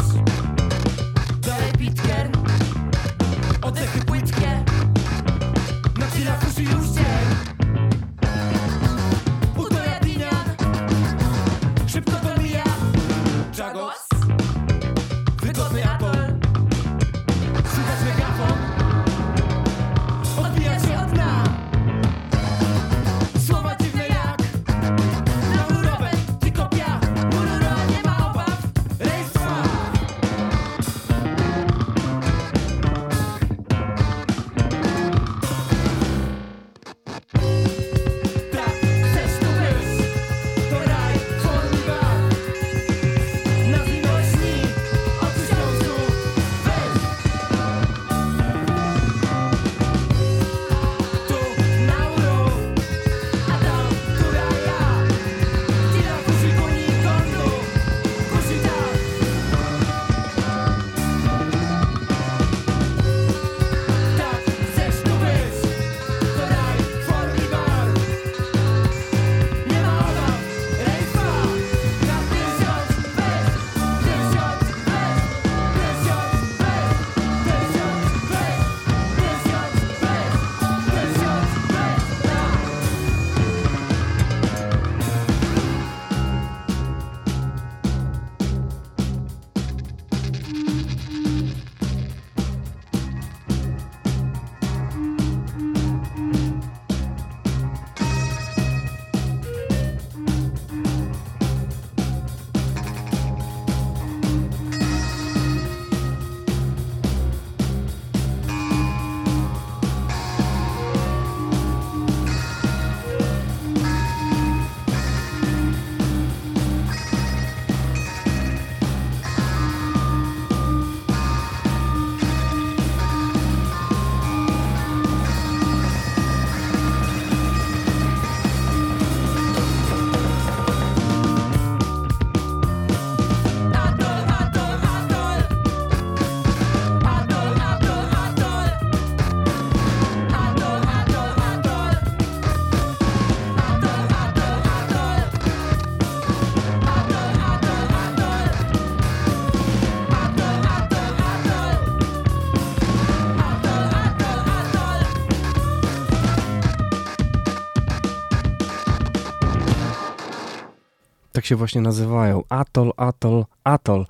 [161.48, 162.44] się właśnie nazywają.
[162.50, 164.06] Atol, Atol, Atol.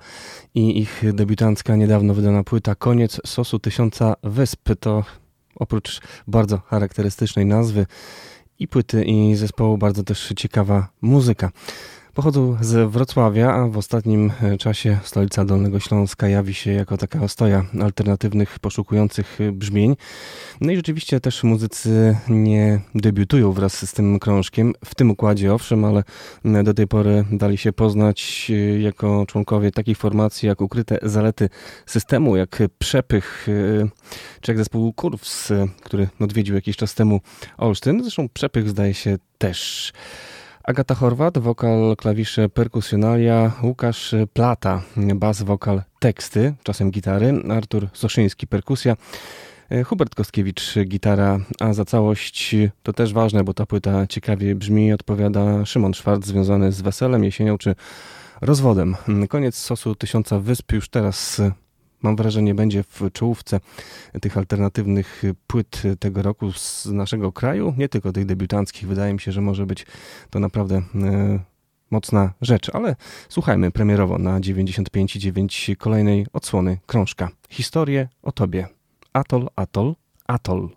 [0.54, 4.70] I ich debiutancka niedawno wydana płyta Koniec Sosu Tysiąca Wysp.
[4.80, 5.04] To
[5.54, 7.86] oprócz bardzo charakterystycznej nazwy
[8.58, 11.50] i płyty i zespołu bardzo też ciekawa muzyka.
[12.18, 17.20] Pochodzą z Wrocławia, a w ostatnim e, czasie stolica Dolnego Śląska jawi się jako taka
[17.22, 19.96] ostoja alternatywnych, poszukujących e, brzmień.
[20.60, 25.84] No i rzeczywiście też muzycy nie debiutują wraz z tym krążkiem, w tym układzie owszem,
[25.84, 26.04] ale
[26.44, 31.48] m, do tej pory dali się poznać e, jako członkowie takich formacji jak Ukryte Zalety
[31.86, 33.88] Systemu, jak Przepych, e,
[34.40, 37.20] czy jak zespół Kurws, e, który odwiedził jakiś czas temu
[37.58, 38.02] Olsztyn.
[38.02, 39.92] Zresztą Przepych zdaje się też.
[40.68, 48.96] Agata Chorwat, wokal, klawisze, perkusjonalia, Łukasz Plata, bas, wokal, teksty, czasem gitary, Artur Soszyński, perkusja,
[49.70, 54.92] e, Hubert Kostkiewicz, gitara, a za całość to też ważne, bo ta płyta ciekawie brzmi,
[54.92, 57.74] odpowiada Szymon Szwarc, związany z weselem, jesienią czy
[58.40, 58.96] rozwodem.
[59.28, 61.42] Koniec sosu Tysiąca Wysp już teraz
[62.02, 63.60] mam wrażenie, będzie w czołówce
[64.20, 68.88] tych alternatywnych płyt tego roku z naszego kraju, nie tylko tych debiutanckich.
[68.88, 69.86] Wydaje mi się, że może być
[70.30, 71.38] to naprawdę e,
[71.90, 72.96] mocna rzecz, ale
[73.28, 77.28] słuchajmy premierowo na 95,9 kolejnej odsłony krążka.
[77.50, 78.68] Historię o tobie.
[79.12, 79.94] Atol, atol,
[80.26, 80.68] atol.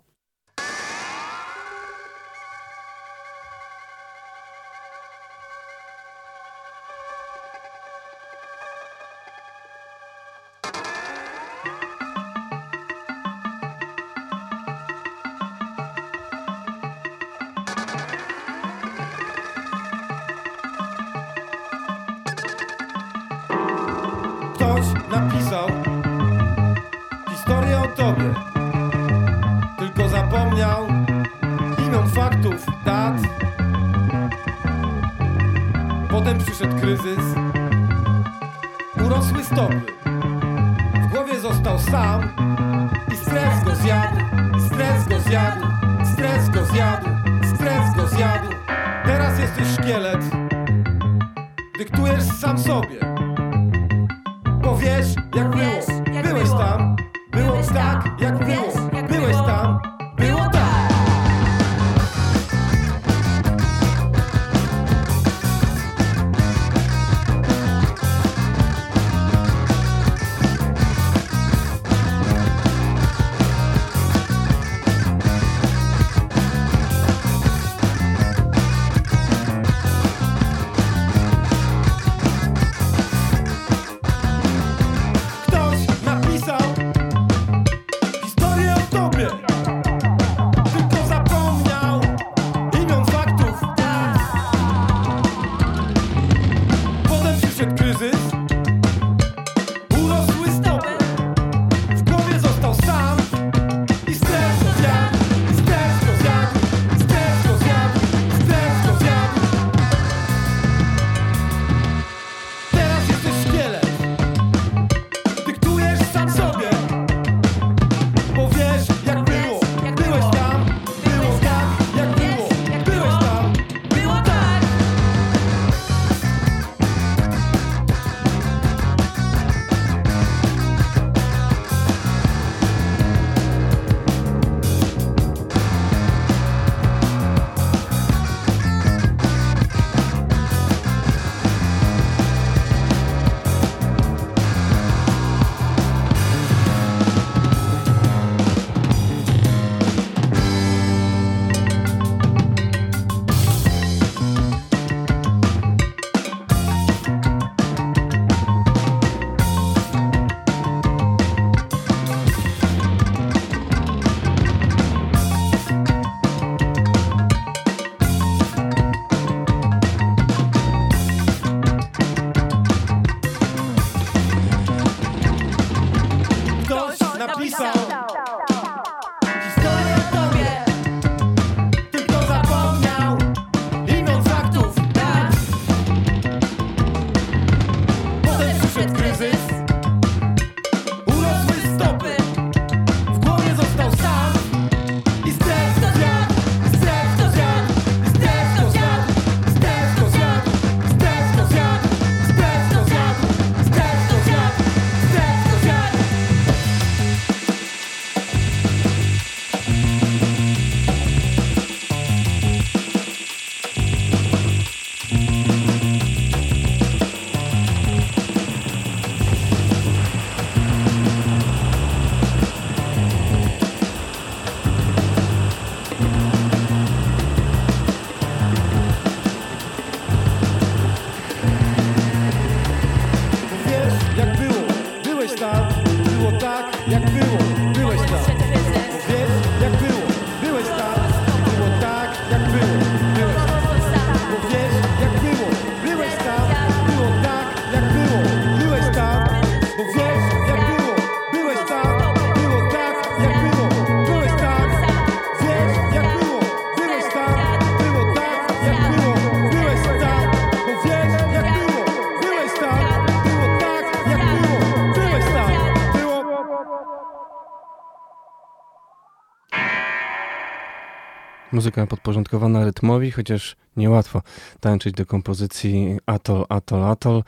[271.62, 274.22] Muzyka podporządkowana rytmowi, chociaż niełatwo
[274.60, 277.22] tańczyć do kompozycji Atol, Atol, Atol.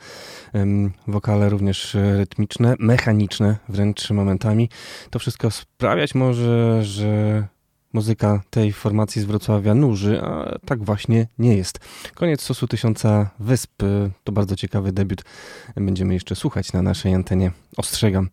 [1.07, 4.69] Wokale również rytmiczne, mechaniczne wręcz momentami.
[5.09, 7.47] To wszystko sprawiać może, że
[7.95, 11.79] muzyka tej formacji z Wrocławia nuży, a tak właśnie nie jest.
[12.15, 13.83] Koniec Sosu Tysiąca Wysp
[14.23, 15.23] to bardzo ciekawy debiut.
[15.75, 17.51] Będziemy jeszcze słuchać na naszej antenie.
[17.77, 18.29] Ostrzegam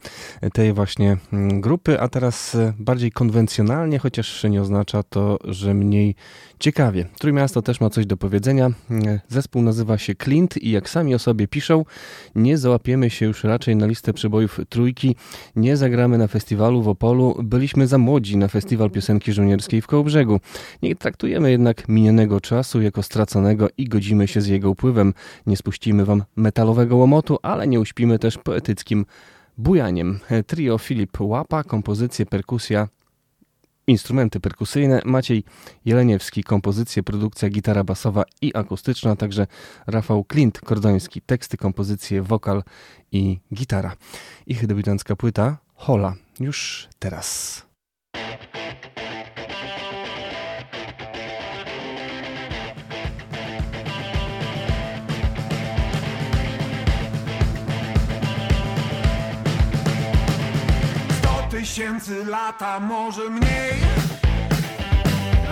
[0.52, 6.14] tej właśnie mm, grupy, a teraz e, bardziej konwencjonalnie, chociaż nie oznacza to, że mniej
[6.62, 7.04] Ciekawie.
[7.18, 8.70] Trójmiasto też ma coś do powiedzenia.
[9.28, 11.84] Zespół nazywa się Clint i jak sami o sobie piszą,
[12.34, 15.16] nie załapiemy się już raczej na listę przebojów trójki,
[15.56, 20.40] nie zagramy na festiwalu w Opolu, byliśmy za młodzi na festiwal piosenki żołnierskiej w Kołobrzegu.
[20.82, 25.14] Nie traktujemy jednak minionego czasu jako straconego i godzimy się z jego upływem.
[25.46, 29.06] Nie spuścimy wam metalowego łomotu, ale nie uśpimy też poetyckim
[29.58, 30.20] bujaniem.
[30.46, 32.88] Trio Filip Łapa, kompozycje, perkusja,
[33.86, 35.44] Instrumenty perkusyjne Maciej
[35.84, 39.46] Jeleniewski, kompozycje, produkcja, gitara basowa i akustyczna, także
[39.86, 42.62] Rafał Klint Kordoński, teksty, kompozycje, wokal
[43.12, 43.96] i gitara.
[44.46, 47.71] Ich debiutancka płyta Hola już teraz.
[61.52, 63.74] tysięcy lata, może mniej.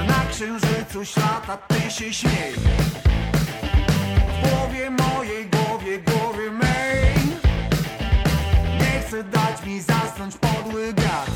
[0.09, 2.53] Na księżycu ślata ty się śmiej.
[4.29, 7.15] W głowie mojej, głowie, głowie mej.
[8.81, 11.31] Nie chcę dać mi zasnąć podły gaz.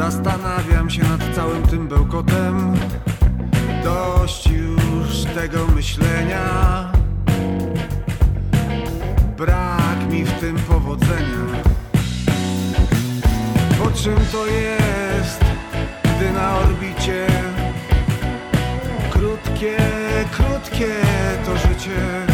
[0.00, 2.74] Zastanawiam się nad całym tym bełkotem.
[3.84, 6.44] Dość już tego myślenia.
[9.36, 11.62] Brak mi w tym powodzenia.
[13.78, 15.44] Po czym to jest,
[16.16, 17.26] gdy na orbicie
[19.10, 19.76] Krótkie,
[20.32, 20.94] krótkie
[21.46, 22.29] to życie?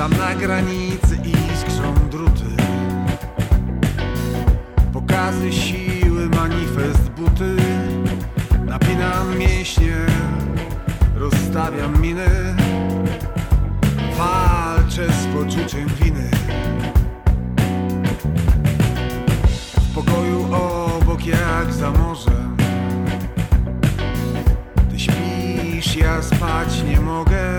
[0.00, 2.44] Tam na granicy iskrzą druty.
[4.92, 7.56] Pokazy siły, manifest buty.
[8.66, 9.96] Napinam mięśnie,
[11.14, 12.54] rozstawiam miny.
[14.18, 16.30] Walczę z poczuciem winy.
[19.80, 22.56] W pokoju obok jak za morzem.
[24.90, 27.56] Ty śpisz, ja spać nie mogę.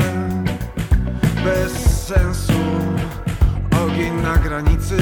[1.44, 2.54] Bez sensu.
[3.86, 4.98] Ogień na granicy.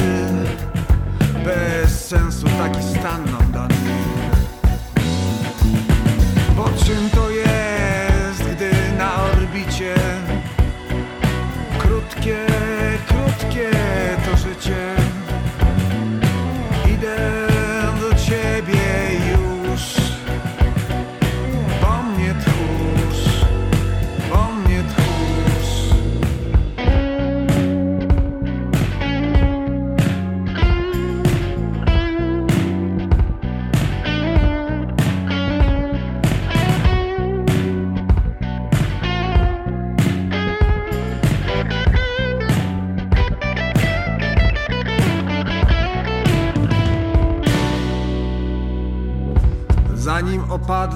[1.45, 3.75] Bez sensu taki stan nam dany.
[6.55, 7.28] Po czym to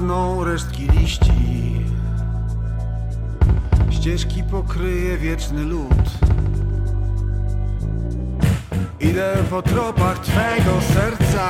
[0.04, 1.32] Opadną resztki liści.
[3.90, 6.04] Ścieżki pokryje wieczny lód
[9.00, 11.50] Idę po tropach Twego serca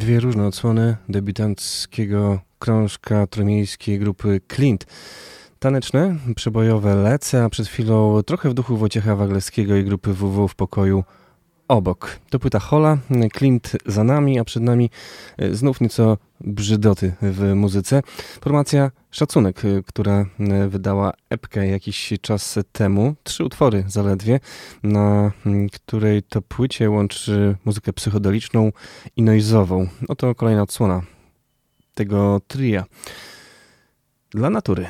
[0.00, 4.86] Dwie różne odsłony debiutanckiego krążka tromiejskiej grupy Clint.
[5.58, 10.54] Taneczne, przebojowe Lece, a przed chwilą trochę w duchu Wojciecha Wagleskiego i grupy WW w
[10.54, 11.04] pokoju
[11.70, 12.18] obok.
[12.30, 12.98] To płyta Hola,
[13.36, 14.90] Clint za nami, a przed nami
[15.38, 18.02] e, znów nieco brzydoty w muzyce.
[18.40, 24.40] Formacja Szacunek, e, która e, wydała epkę jakiś czas temu, trzy utwory zaledwie,
[24.82, 25.32] na
[25.72, 28.72] której to płycie łączy muzykę psychodeliczną
[29.16, 29.88] i noizową.
[30.08, 31.02] Oto kolejna odsłona
[31.94, 32.84] tego tria.
[34.30, 34.86] Dla natury.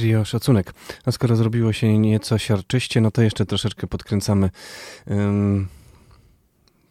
[0.00, 0.72] Trio Szacunek.
[1.04, 4.50] A skoro zrobiło się nieco siarczyście, no to jeszcze troszeczkę podkręcamy
[5.06, 5.68] um,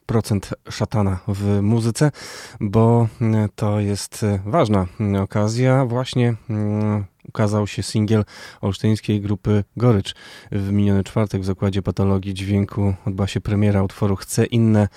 [0.06, 2.12] procent szatana w muzyce,
[2.60, 3.08] bo
[3.56, 4.86] to jest ważna
[5.22, 5.86] okazja.
[5.86, 8.26] Właśnie um, ukazał się singiel
[8.62, 10.16] olsztyńskiej grupy Gorycz.
[10.52, 14.88] W miniony czwartek w Zakładzie Patologii Dźwięku odbyła się premiera utworu Chcę inne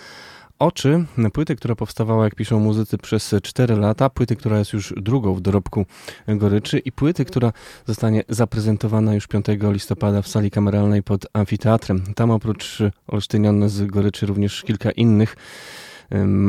[0.62, 5.34] Oczy, płyty, która powstawała, jak piszą muzycy, przez 4 lata, płyty, która jest już drugą
[5.34, 5.86] w dorobku
[6.28, 7.52] Goryczy i płyty, która
[7.86, 12.02] zostanie zaprezentowana już 5 listopada w sali kameralnej pod amfiteatrem.
[12.14, 15.36] Tam oprócz Olsztynian z Goryczy również kilka innych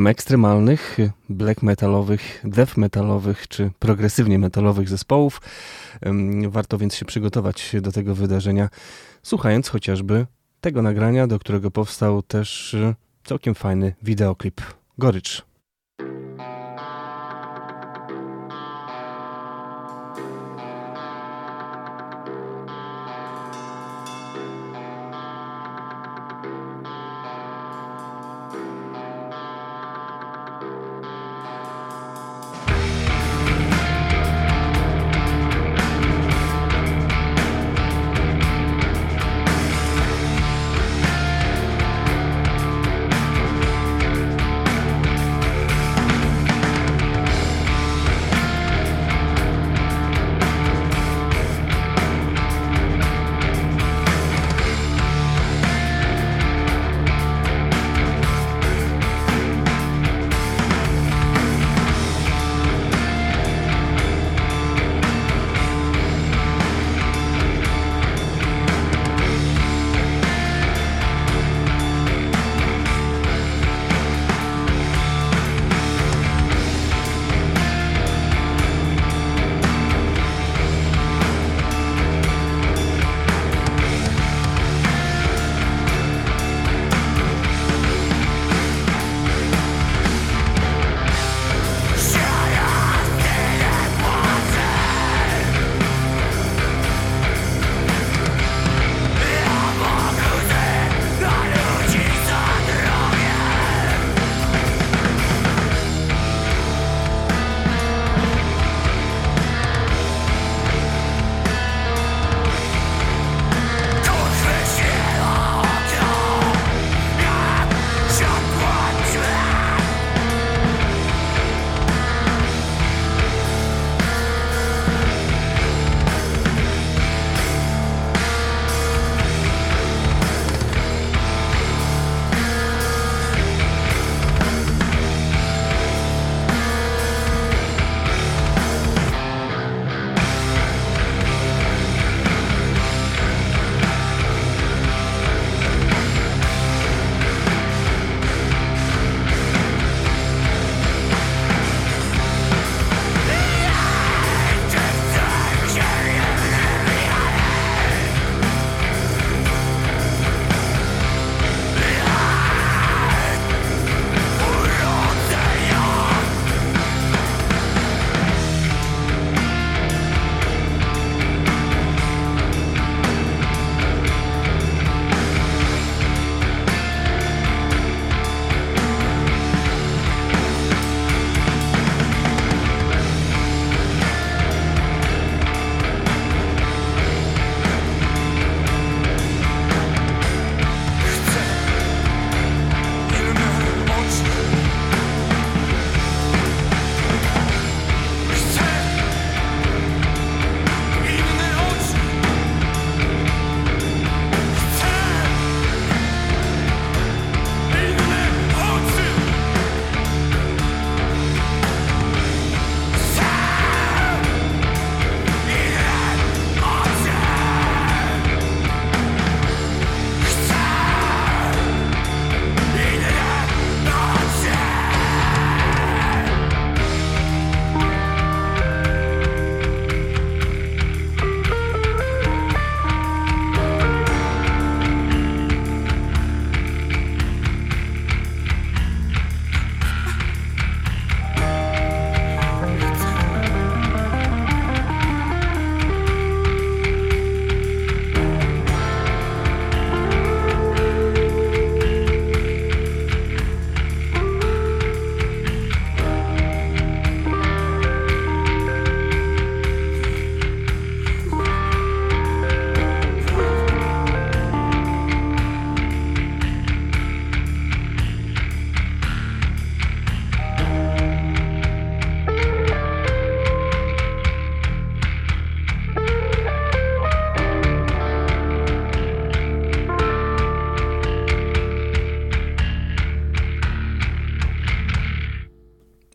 [0.07, 0.97] ekstremalnych,
[1.29, 5.41] black metalowych, death metalowych czy progresywnie metalowych zespołów.
[6.49, 8.69] Warto więc się przygotować do tego wydarzenia,
[9.23, 10.25] słuchając chociażby
[10.61, 12.75] tego nagrania, do którego powstał też
[13.23, 14.61] całkiem fajny wideoklip.
[14.97, 15.52] Gorycz.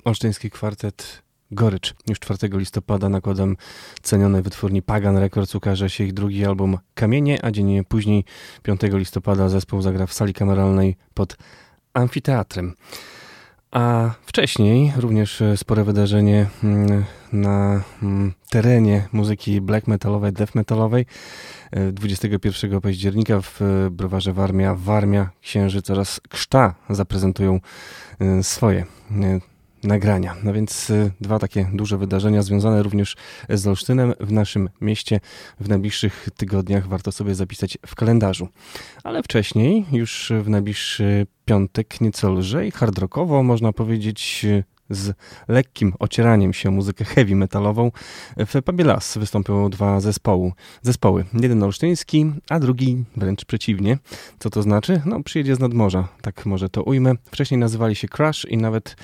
[0.08, 1.94] Olsztyński kwartet Gorycz.
[2.08, 3.56] Już 4 listopada nakładem
[4.02, 8.24] cenionej wytwórni Pagan Records ukaże się ich drugi album Kamienie, a dzień później
[8.62, 11.36] 5 listopada zespół zagra w sali kameralnej pod
[11.94, 12.74] amfiteatrem.
[13.70, 21.06] A wcześniej również spore wydarzenie mm, na mm, terenie muzyki black metalowej, death metalowej.
[21.92, 23.60] 21 października w
[23.90, 27.60] browarze Warmia, Warmia, Księżyc oraz Krzta zaprezentują
[28.42, 28.86] swoje
[29.82, 30.36] nagrania.
[30.42, 33.16] No więc y, dwa takie duże wydarzenia związane również
[33.48, 35.20] z Olsztynem w naszym mieście
[35.60, 38.48] w najbliższych tygodniach warto sobie zapisać w kalendarzu.
[39.04, 44.46] Ale wcześniej, już w najbliższy piątek, nieco lżej, hard rockowo, można powiedzieć
[44.90, 45.16] z
[45.48, 47.90] lekkim ocieraniem się muzykę heavy metalową.
[48.36, 50.52] W Pubie Las wystąpią dwa zespoły.
[50.82, 51.24] zespoły.
[51.34, 53.98] Jeden olsztyński, a drugi wręcz przeciwnie.
[54.38, 55.02] Co to znaczy?
[55.04, 57.14] No, przyjedzie z nadmorza, tak może to ujmę.
[57.30, 58.96] Wcześniej nazywali się Crash i nawet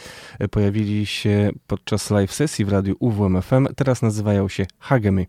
[0.51, 3.67] pojawili się podczas live sesji w radiu UWMFM.
[3.77, 5.27] Teraz nazywają się Hagemy.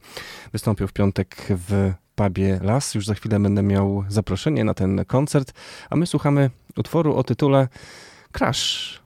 [0.53, 2.95] Wystąpią w piątek w pubie Las.
[2.95, 5.53] Już za chwilę będę miał zaproszenie na ten koncert,
[5.89, 7.67] a my słuchamy utworu o tytule
[8.31, 9.05] Crash.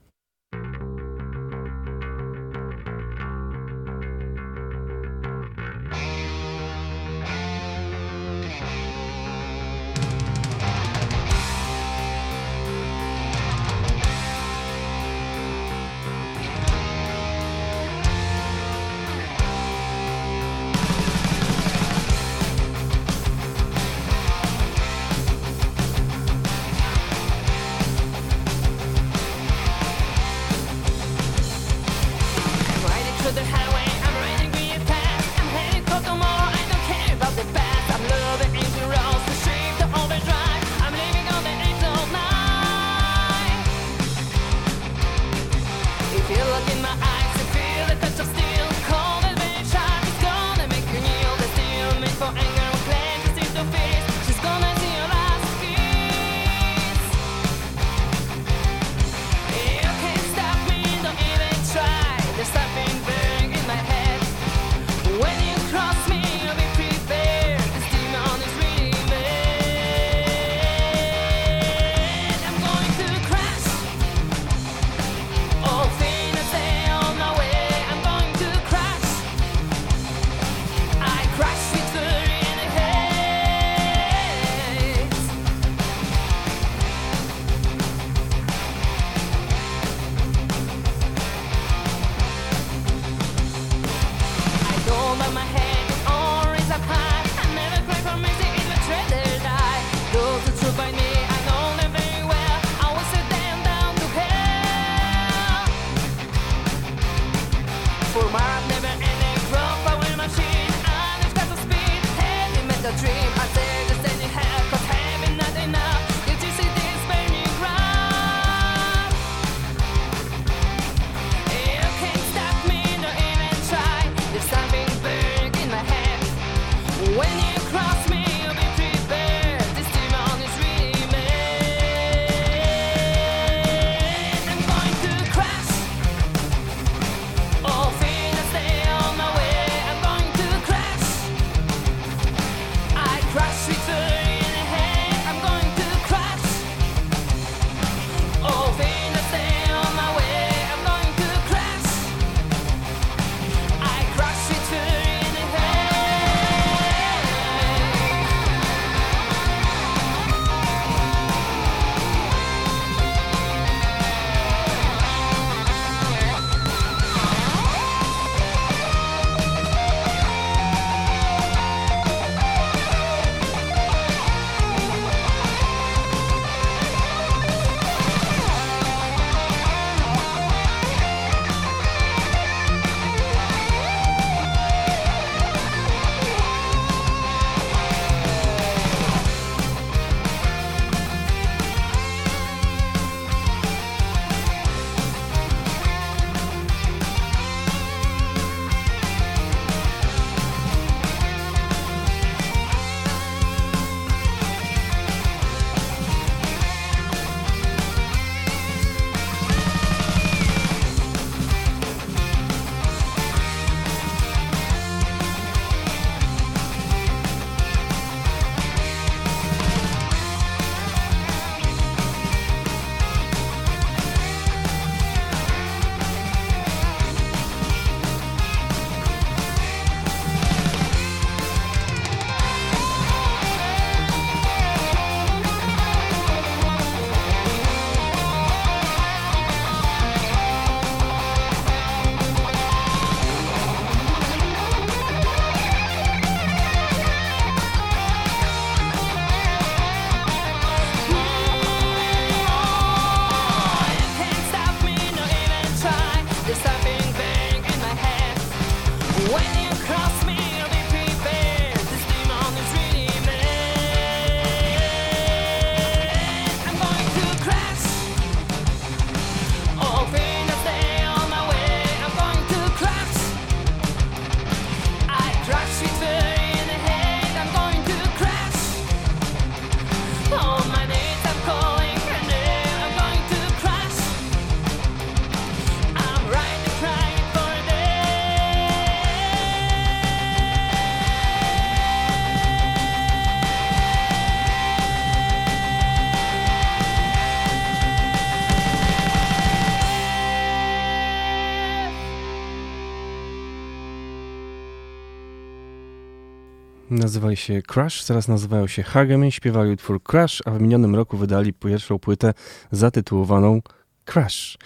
[307.00, 311.52] Nazywali się Crash, teraz nazywają się Hagemy, śpiewali utwór Crash, a w minionym roku wydali
[311.52, 312.34] pierwszą płytę
[312.70, 313.60] zatytułowaną
[314.04, 314.58] Crash.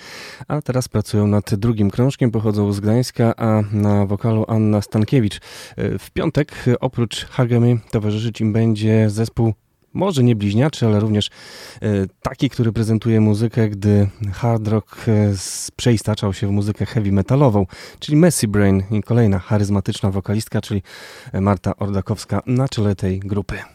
[0.48, 5.40] A teraz pracują nad drugim krążkiem, pochodzą z Gdańska, a na wokalu Anna Stankiewicz.
[5.76, 9.54] W piątek oprócz Hagemy towarzyszyć im będzie zespół
[9.94, 11.28] może nie bliźniaczy, ale również
[11.82, 11.88] e,
[12.22, 15.32] taki, który prezentuje muzykę, gdy hard rock e,
[15.76, 17.66] przeistaczał się w muzykę heavy metalową,
[17.98, 20.82] czyli Messy Brain i kolejna charyzmatyczna wokalistka, czyli
[21.32, 23.73] Marta Ordakowska na czele tej grupy.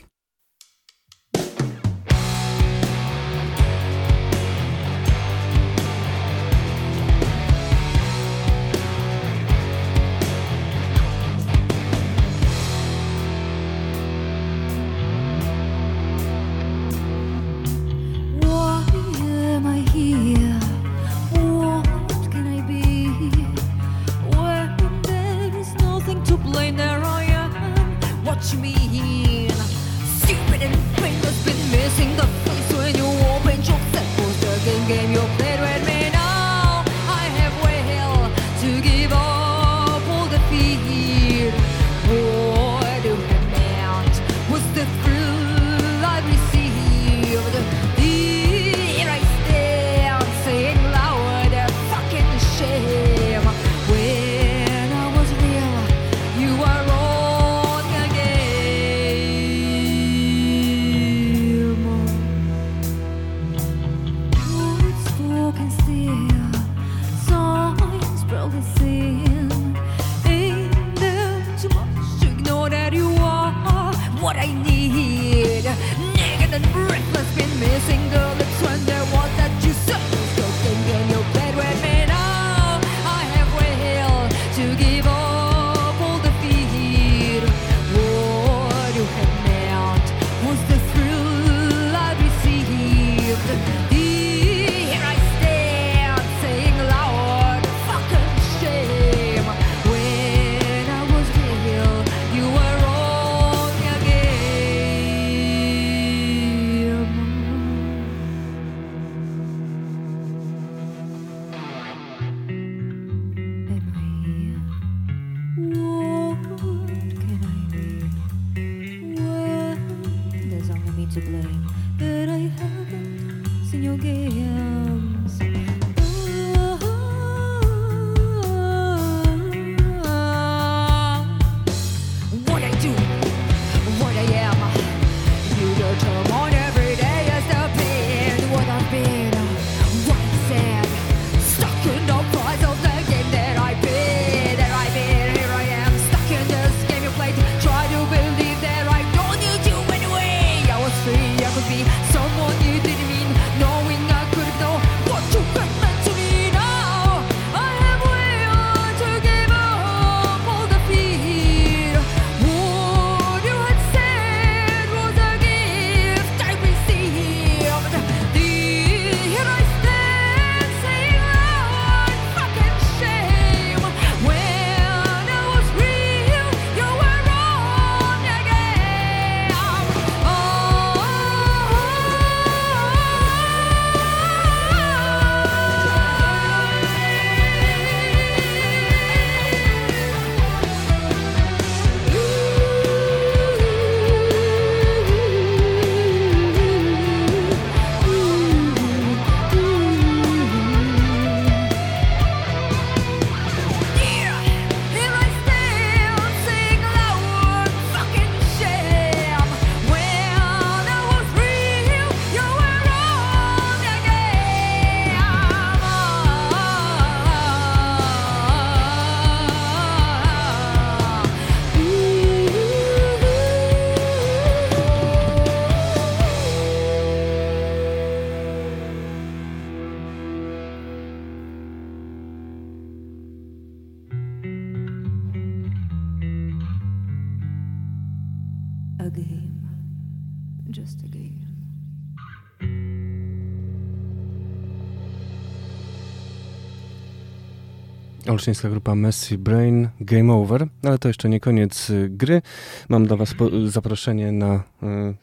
[248.40, 252.42] Olsztyńska grupa Messy Brain Game Over, ale to jeszcze nie koniec y, gry.
[252.90, 253.36] Mam dla Was
[253.66, 254.62] zaproszenie na y,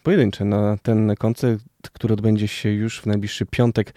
[0.02, 3.94] pojedyncze na ten koncert, który odbędzie się już w najbliższy piątek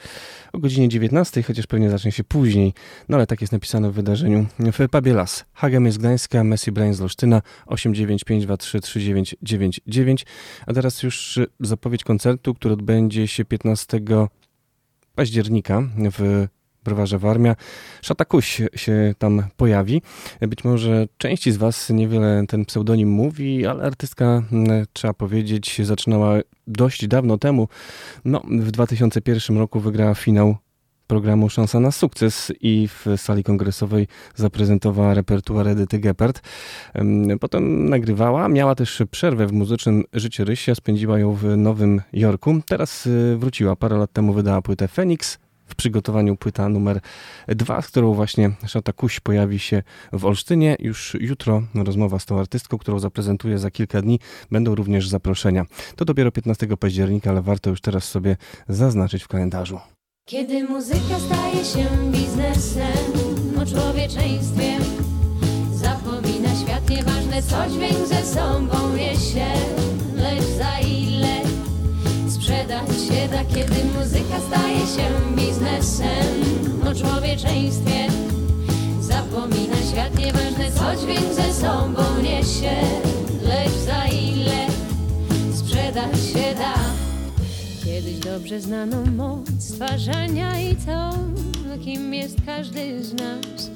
[0.53, 2.73] o godzinie 19, chociaż pewnie zacznie się później.
[3.09, 5.45] No ale tak jest napisane w wydarzeniu w Pubie Las.
[5.53, 10.25] Hagem jest Gdańska, Messi Brain z Olsztyna 895233999.
[10.67, 13.99] A teraz już zapowiedź koncertu, który odbędzie się 15
[15.15, 15.83] października
[16.17, 16.47] w
[16.83, 17.55] browarze Warmia.
[18.01, 20.01] Szatakuś się tam pojawi.
[20.41, 24.43] Być może części z Was niewiele ten pseudonim mówi, ale artystka,
[24.93, 27.67] trzeba powiedzieć, zaczynała dość dawno temu.
[28.25, 30.57] No, w 2001 roku wygrała finał
[31.09, 36.41] programu Szansa na sukces i w sali kongresowej zaprezentowała repertuar Edyty Geppert.
[37.39, 42.61] Potem nagrywała, miała też przerwę w muzycznym życiu Rysia, spędziła ją w Nowym Jorku.
[42.67, 45.39] Teraz y, wróciła, parę lat temu wydała płytę Phoenix,
[45.69, 46.99] w przygotowaniu płyta numer
[47.47, 49.83] dwa, z którą właśnie Szata Kuś pojawi się
[50.13, 50.75] w Olsztynie.
[50.79, 54.19] Już jutro rozmowa z tą artystką, którą zaprezentuję za kilka dni.
[54.51, 55.65] Będą również zaproszenia.
[55.95, 58.37] To dopiero 15 października, ale warto już teraz sobie
[58.67, 59.79] zaznaczyć w kalendarzu.
[60.25, 64.77] Kiedy muzyka staje się biznesem o człowieczeństwie,
[65.71, 69.45] zapomina świat nieważne, co dźwięk ze sobą niesie,
[70.15, 71.48] lecz za ile
[72.69, 76.25] sprzedać się da, kiedy muzyka staje się biznesem
[76.91, 78.07] o człowieczeństwie,
[79.01, 82.75] zapomina świat nieważne, co dźwięk ze sobą niesie,
[83.43, 84.67] lecz za ile
[85.53, 86.73] sprzedać się da.
[87.85, 91.13] Kiedyś dobrze znaną moc stwarzania i to,
[91.85, 93.71] kim jest każdy z nas.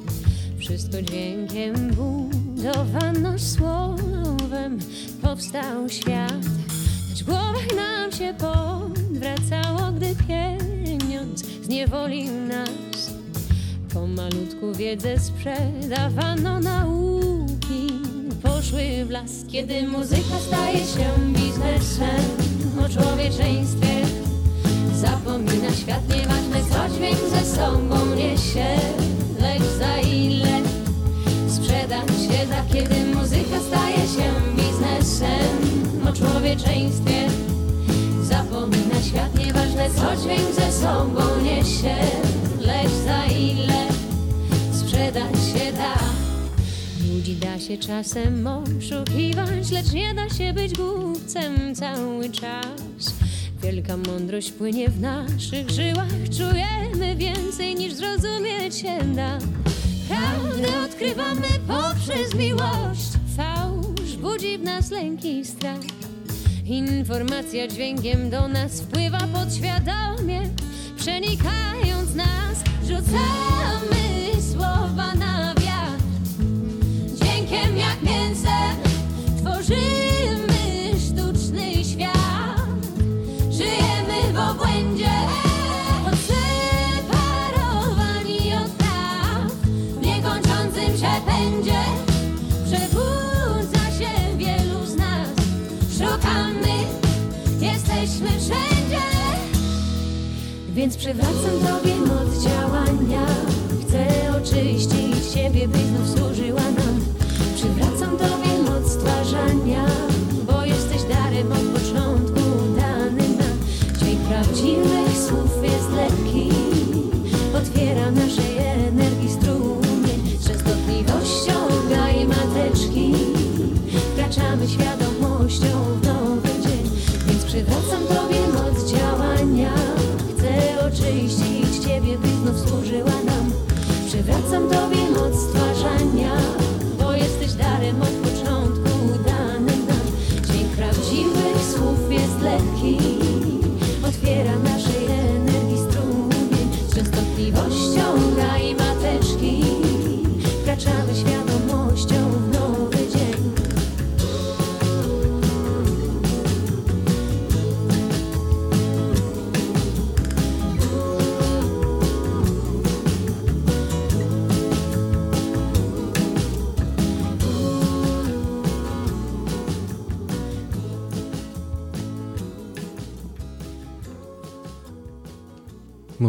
[0.57, 4.79] Wszystko dźwiękiem budowano słowem,
[5.21, 6.72] powstał świat.
[7.13, 13.13] Lecz w głowach nam się powracało, gdy pieniądz zniewolił nas.
[13.93, 17.93] Pomalutku wiedzę sprzedawano nauki,
[18.43, 22.25] poszły w las, kiedy muzyka staje się biznesem
[22.85, 24.01] o człowieczeństwie.
[24.95, 28.79] Zapomina świat nieważne, co dźwięk ze sobą niesie,
[29.39, 30.61] lecz za ile
[31.47, 37.27] sprzedać się da, kiedy muzyka staje się biznesem o człowieczeństwie.
[38.21, 41.95] Zapomina świat nieważne, co dźwięk ze sobą niesie,
[42.61, 43.87] lecz za ile
[44.73, 45.93] sprzedać się da.
[47.13, 53.13] Ludzi da się czasem oszukiwać, lecz nie da się być głupcem cały czas.
[53.63, 59.37] Wielka mądrość płynie w naszych żyłach, czujemy więcej niż zrozumieć się da.
[60.07, 63.09] Prawdę odkrywamy poprzez miłość,
[64.23, 65.79] budzi w nas lęk i strach.
[66.65, 70.41] Informacja dźwiękiem do nas wpływa podświadomie,
[70.97, 74.22] przenikając nas, rzucamy
[100.83, 103.25] Więc przywracam Tobie moc działania.
[103.81, 104.07] Chcę
[104.37, 107.05] oczyścić Ciebie, by znów służyła nam.
[107.55, 109.85] Przywracam Tobie moc stwarzania
[110.47, 112.41] Bo jesteś darem od początku
[112.75, 113.57] dany nam.
[113.99, 115.02] Dźwięk prawdziwych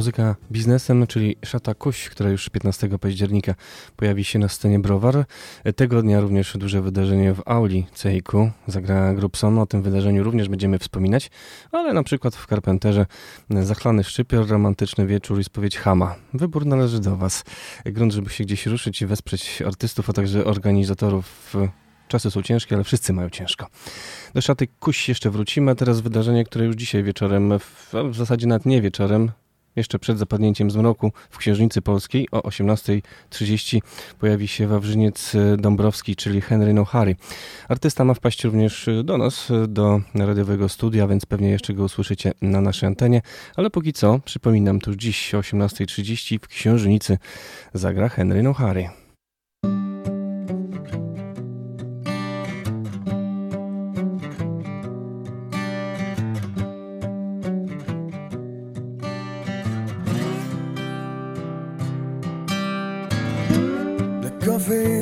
[0.05, 3.55] Muzyka biznesem, czyli Szata Kuś, która już 15 października
[3.97, 5.25] pojawi się na scenie Browar.
[5.77, 8.51] Tego dnia również duże wydarzenie w auli Cejku.
[8.67, 9.59] Zagra Grubson.
[9.59, 11.31] O tym wydarzeniu również będziemy wspominać,
[11.73, 13.07] ale na przykład w Carpenterze
[13.51, 16.15] zachlany szczypior, romantyczny wieczór i spowiedź Hama.
[16.35, 17.45] Wybór należy do Was.
[17.85, 21.55] Grunt, żeby się gdzieś ruszyć i wesprzeć artystów, a także organizatorów
[22.09, 23.67] czasy są ciężkie, ale wszyscy mają ciężko.
[24.35, 28.67] Do szaty kuś jeszcze wrócimy, teraz wydarzenie, które już dzisiaj wieczorem, w, w zasadzie nawet
[28.67, 29.31] nie wieczorem,
[29.77, 33.81] jeszcze przed zapadnięciem zmroku w Księżnicy Polskiej o 18.30
[34.19, 37.17] pojawi się Wawrzyniec Dąbrowski, czyli Henry Nohary.
[37.69, 42.61] Artysta ma wpaść również do nas, do radiowego studia, więc pewnie jeszcze go usłyszycie na
[42.61, 43.23] naszej antenie,
[43.57, 47.19] ale póki co, przypominam, to już dziś o 18.30 w Księżnicy
[47.75, 48.89] zagra Henry Nohary.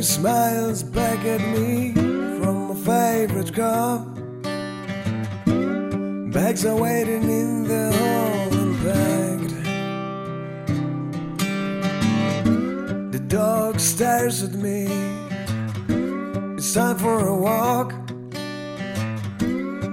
[0.03, 3.99] Smiles back at me from my favorite car.
[6.33, 9.53] Bags are waiting in the hall and packed.
[13.12, 14.89] The dog stares at me.
[16.57, 17.95] It's time for a walk.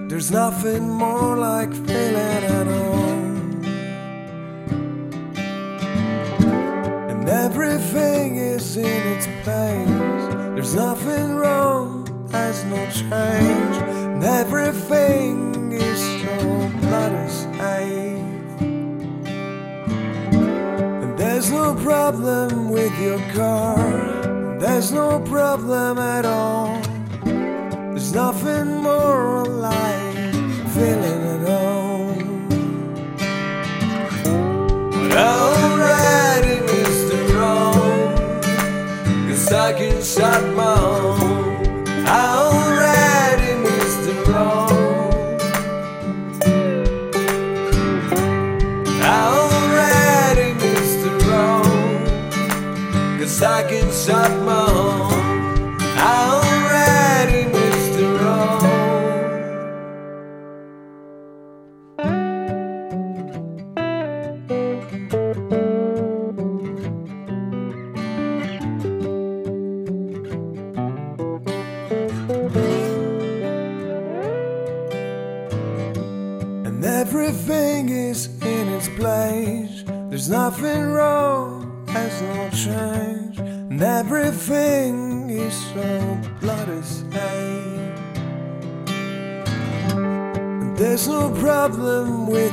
[0.10, 2.68] There's nothing more like feeling at
[10.72, 13.76] There's nothing wrong, there's no change.
[14.14, 18.62] And everything is so bloody safe.
[21.02, 23.80] And there's no problem with your car,
[24.60, 26.80] there's no problem at all.
[27.26, 30.34] There's nothing more like
[30.76, 32.48] feeling at home.
[35.10, 35.59] But
[39.72, 40.99] cause I can shut my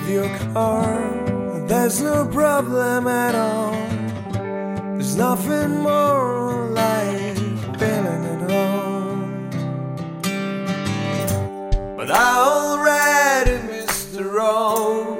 [0.06, 3.72] with your car, there's no problem at all.
[4.94, 7.36] There's nothing more like
[7.78, 9.50] feeling at home.
[11.96, 15.18] But I already missed the wrong.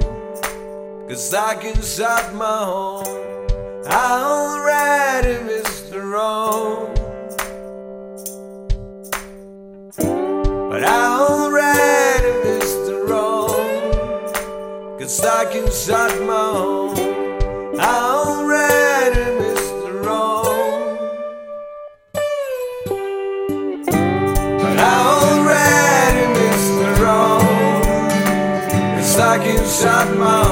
[1.09, 3.47] Cause I can shut my home.
[3.89, 5.43] I already
[15.17, 15.23] wrong.
[15.23, 16.95] Cause I can shut my home.
[17.79, 17.81] I
[18.25, 20.97] already missed the wrong.
[24.59, 27.41] But I already missed the wrong.
[28.95, 30.46] Cause I can shut my home.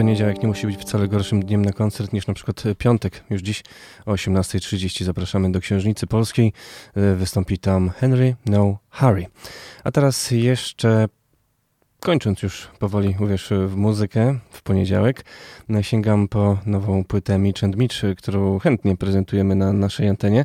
[0.00, 3.24] Poniedziałek nie musi być wcale gorszym dniem na koncert niż na przykład piątek.
[3.30, 3.62] Już dziś
[4.06, 6.52] o 18.30 zapraszamy do Księżnicy Polskiej.
[6.96, 9.26] E, Wystąpi tam Henry No Harry.
[9.84, 11.08] A teraz jeszcze
[12.00, 15.24] kończąc już powoli, uwierz, w muzykę w poniedziałek,
[15.70, 20.44] e, sięgam po nową płytę Mitch and Mitch, którą chętnie prezentujemy na naszej antenie.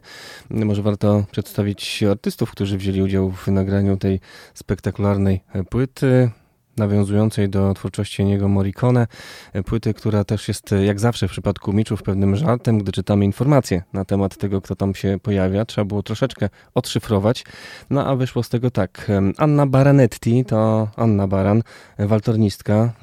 [0.52, 4.19] E, Może warto przedstawić artystów, którzy wzięli udział w nagraniu tej
[4.53, 6.32] spektakularnej e, płyty
[6.77, 9.07] nawiązującej do twórczości Eniego Morricone,
[9.53, 13.26] e, płyty, która też jest, e, jak zawsze w przypadku Miczów, pewnym żartem, gdy czytamy
[13.26, 15.65] informacje na temat tego, kto tam się pojawia.
[15.65, 17.43] Trzeba było troszeczkę odszyfrować,
[17.89, 19.11] no a wyszło z tego tak.
[19.38, 21.64] Anna Baranetti to Anna Baran,
[21.99, 22.93] waltornistka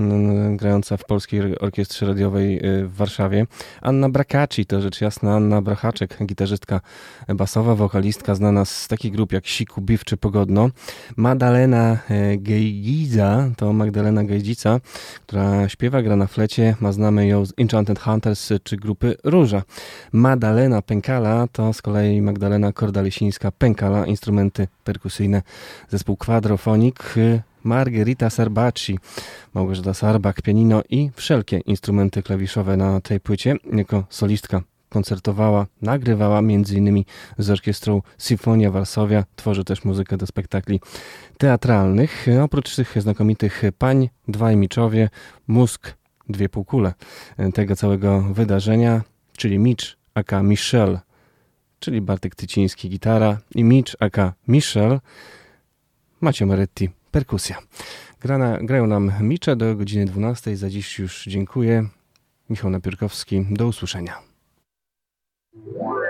[0.57, 3.47] grająca w Polskiej Orkiestrze Radiowej e, w Warszawie.
[3.81, 6.81] Anna Bracacci to rzecz jasna Anna Brachaczek, gitarzystka
[7.29, 10.71] basowa, wokalistka znana z takich grup jak Siku, Biw czy Pogodno.
[11.17, 11.99] Madalena
[12.39, 14.81] Gejgiza to Magdalena Gejdzica,
[15.27, 19.63] która śpiewa, gra na flecie, ma znamy ją z Enchanted Hunters czy grupy Róża.
[20.13, 25.43] Madalena Pękala to z kolei Magdalena Kordalesińska-Pękala, instrumenty perkusyjne,
[25.89, 26.97] zespół Quadrophonic,
[27.65, 28.99] Margherita Sarbacci,
[29.55, 37.05] Małgorzata Sarbak, pianino i wszelkie instrumenty klawiszowe na tej płycie jako solistka koncertowała, nagrywała m.in.
[37.39, 40.81] z orkiestrą Sinfonia Warszawia, tworzy też muzykę do spektakli
[41.39, 42.27] teatralnych.
[42.43, 45.09] Oprócz tych znakomitych pań, dwaj miczowie,
[45.47, 45.95] mózg,
[46.29, 46.95] dwie półkule
[47.55, 49.03] tego całego wydarzenia,
[49.37, 50.99] czyli Mitch aka Michel,
[51.81, 55.01] czyli Bartek Tyciński gitara i Mitch aka Michel,
[56.21, 57.59] Macie Moretti perkusja.
[58.21, 60.57] Grana, grają nam Micze do godziny 12.
[60.57, 61.89] Za dziś już dziękuję.
[62.51, 63.47] Michał Napiórkowski.
[63.51, 64.32] Do usłyszenia.
[65.55, 66.02] Yeah.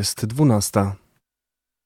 [0.00, 0.96] Jest dwunasta.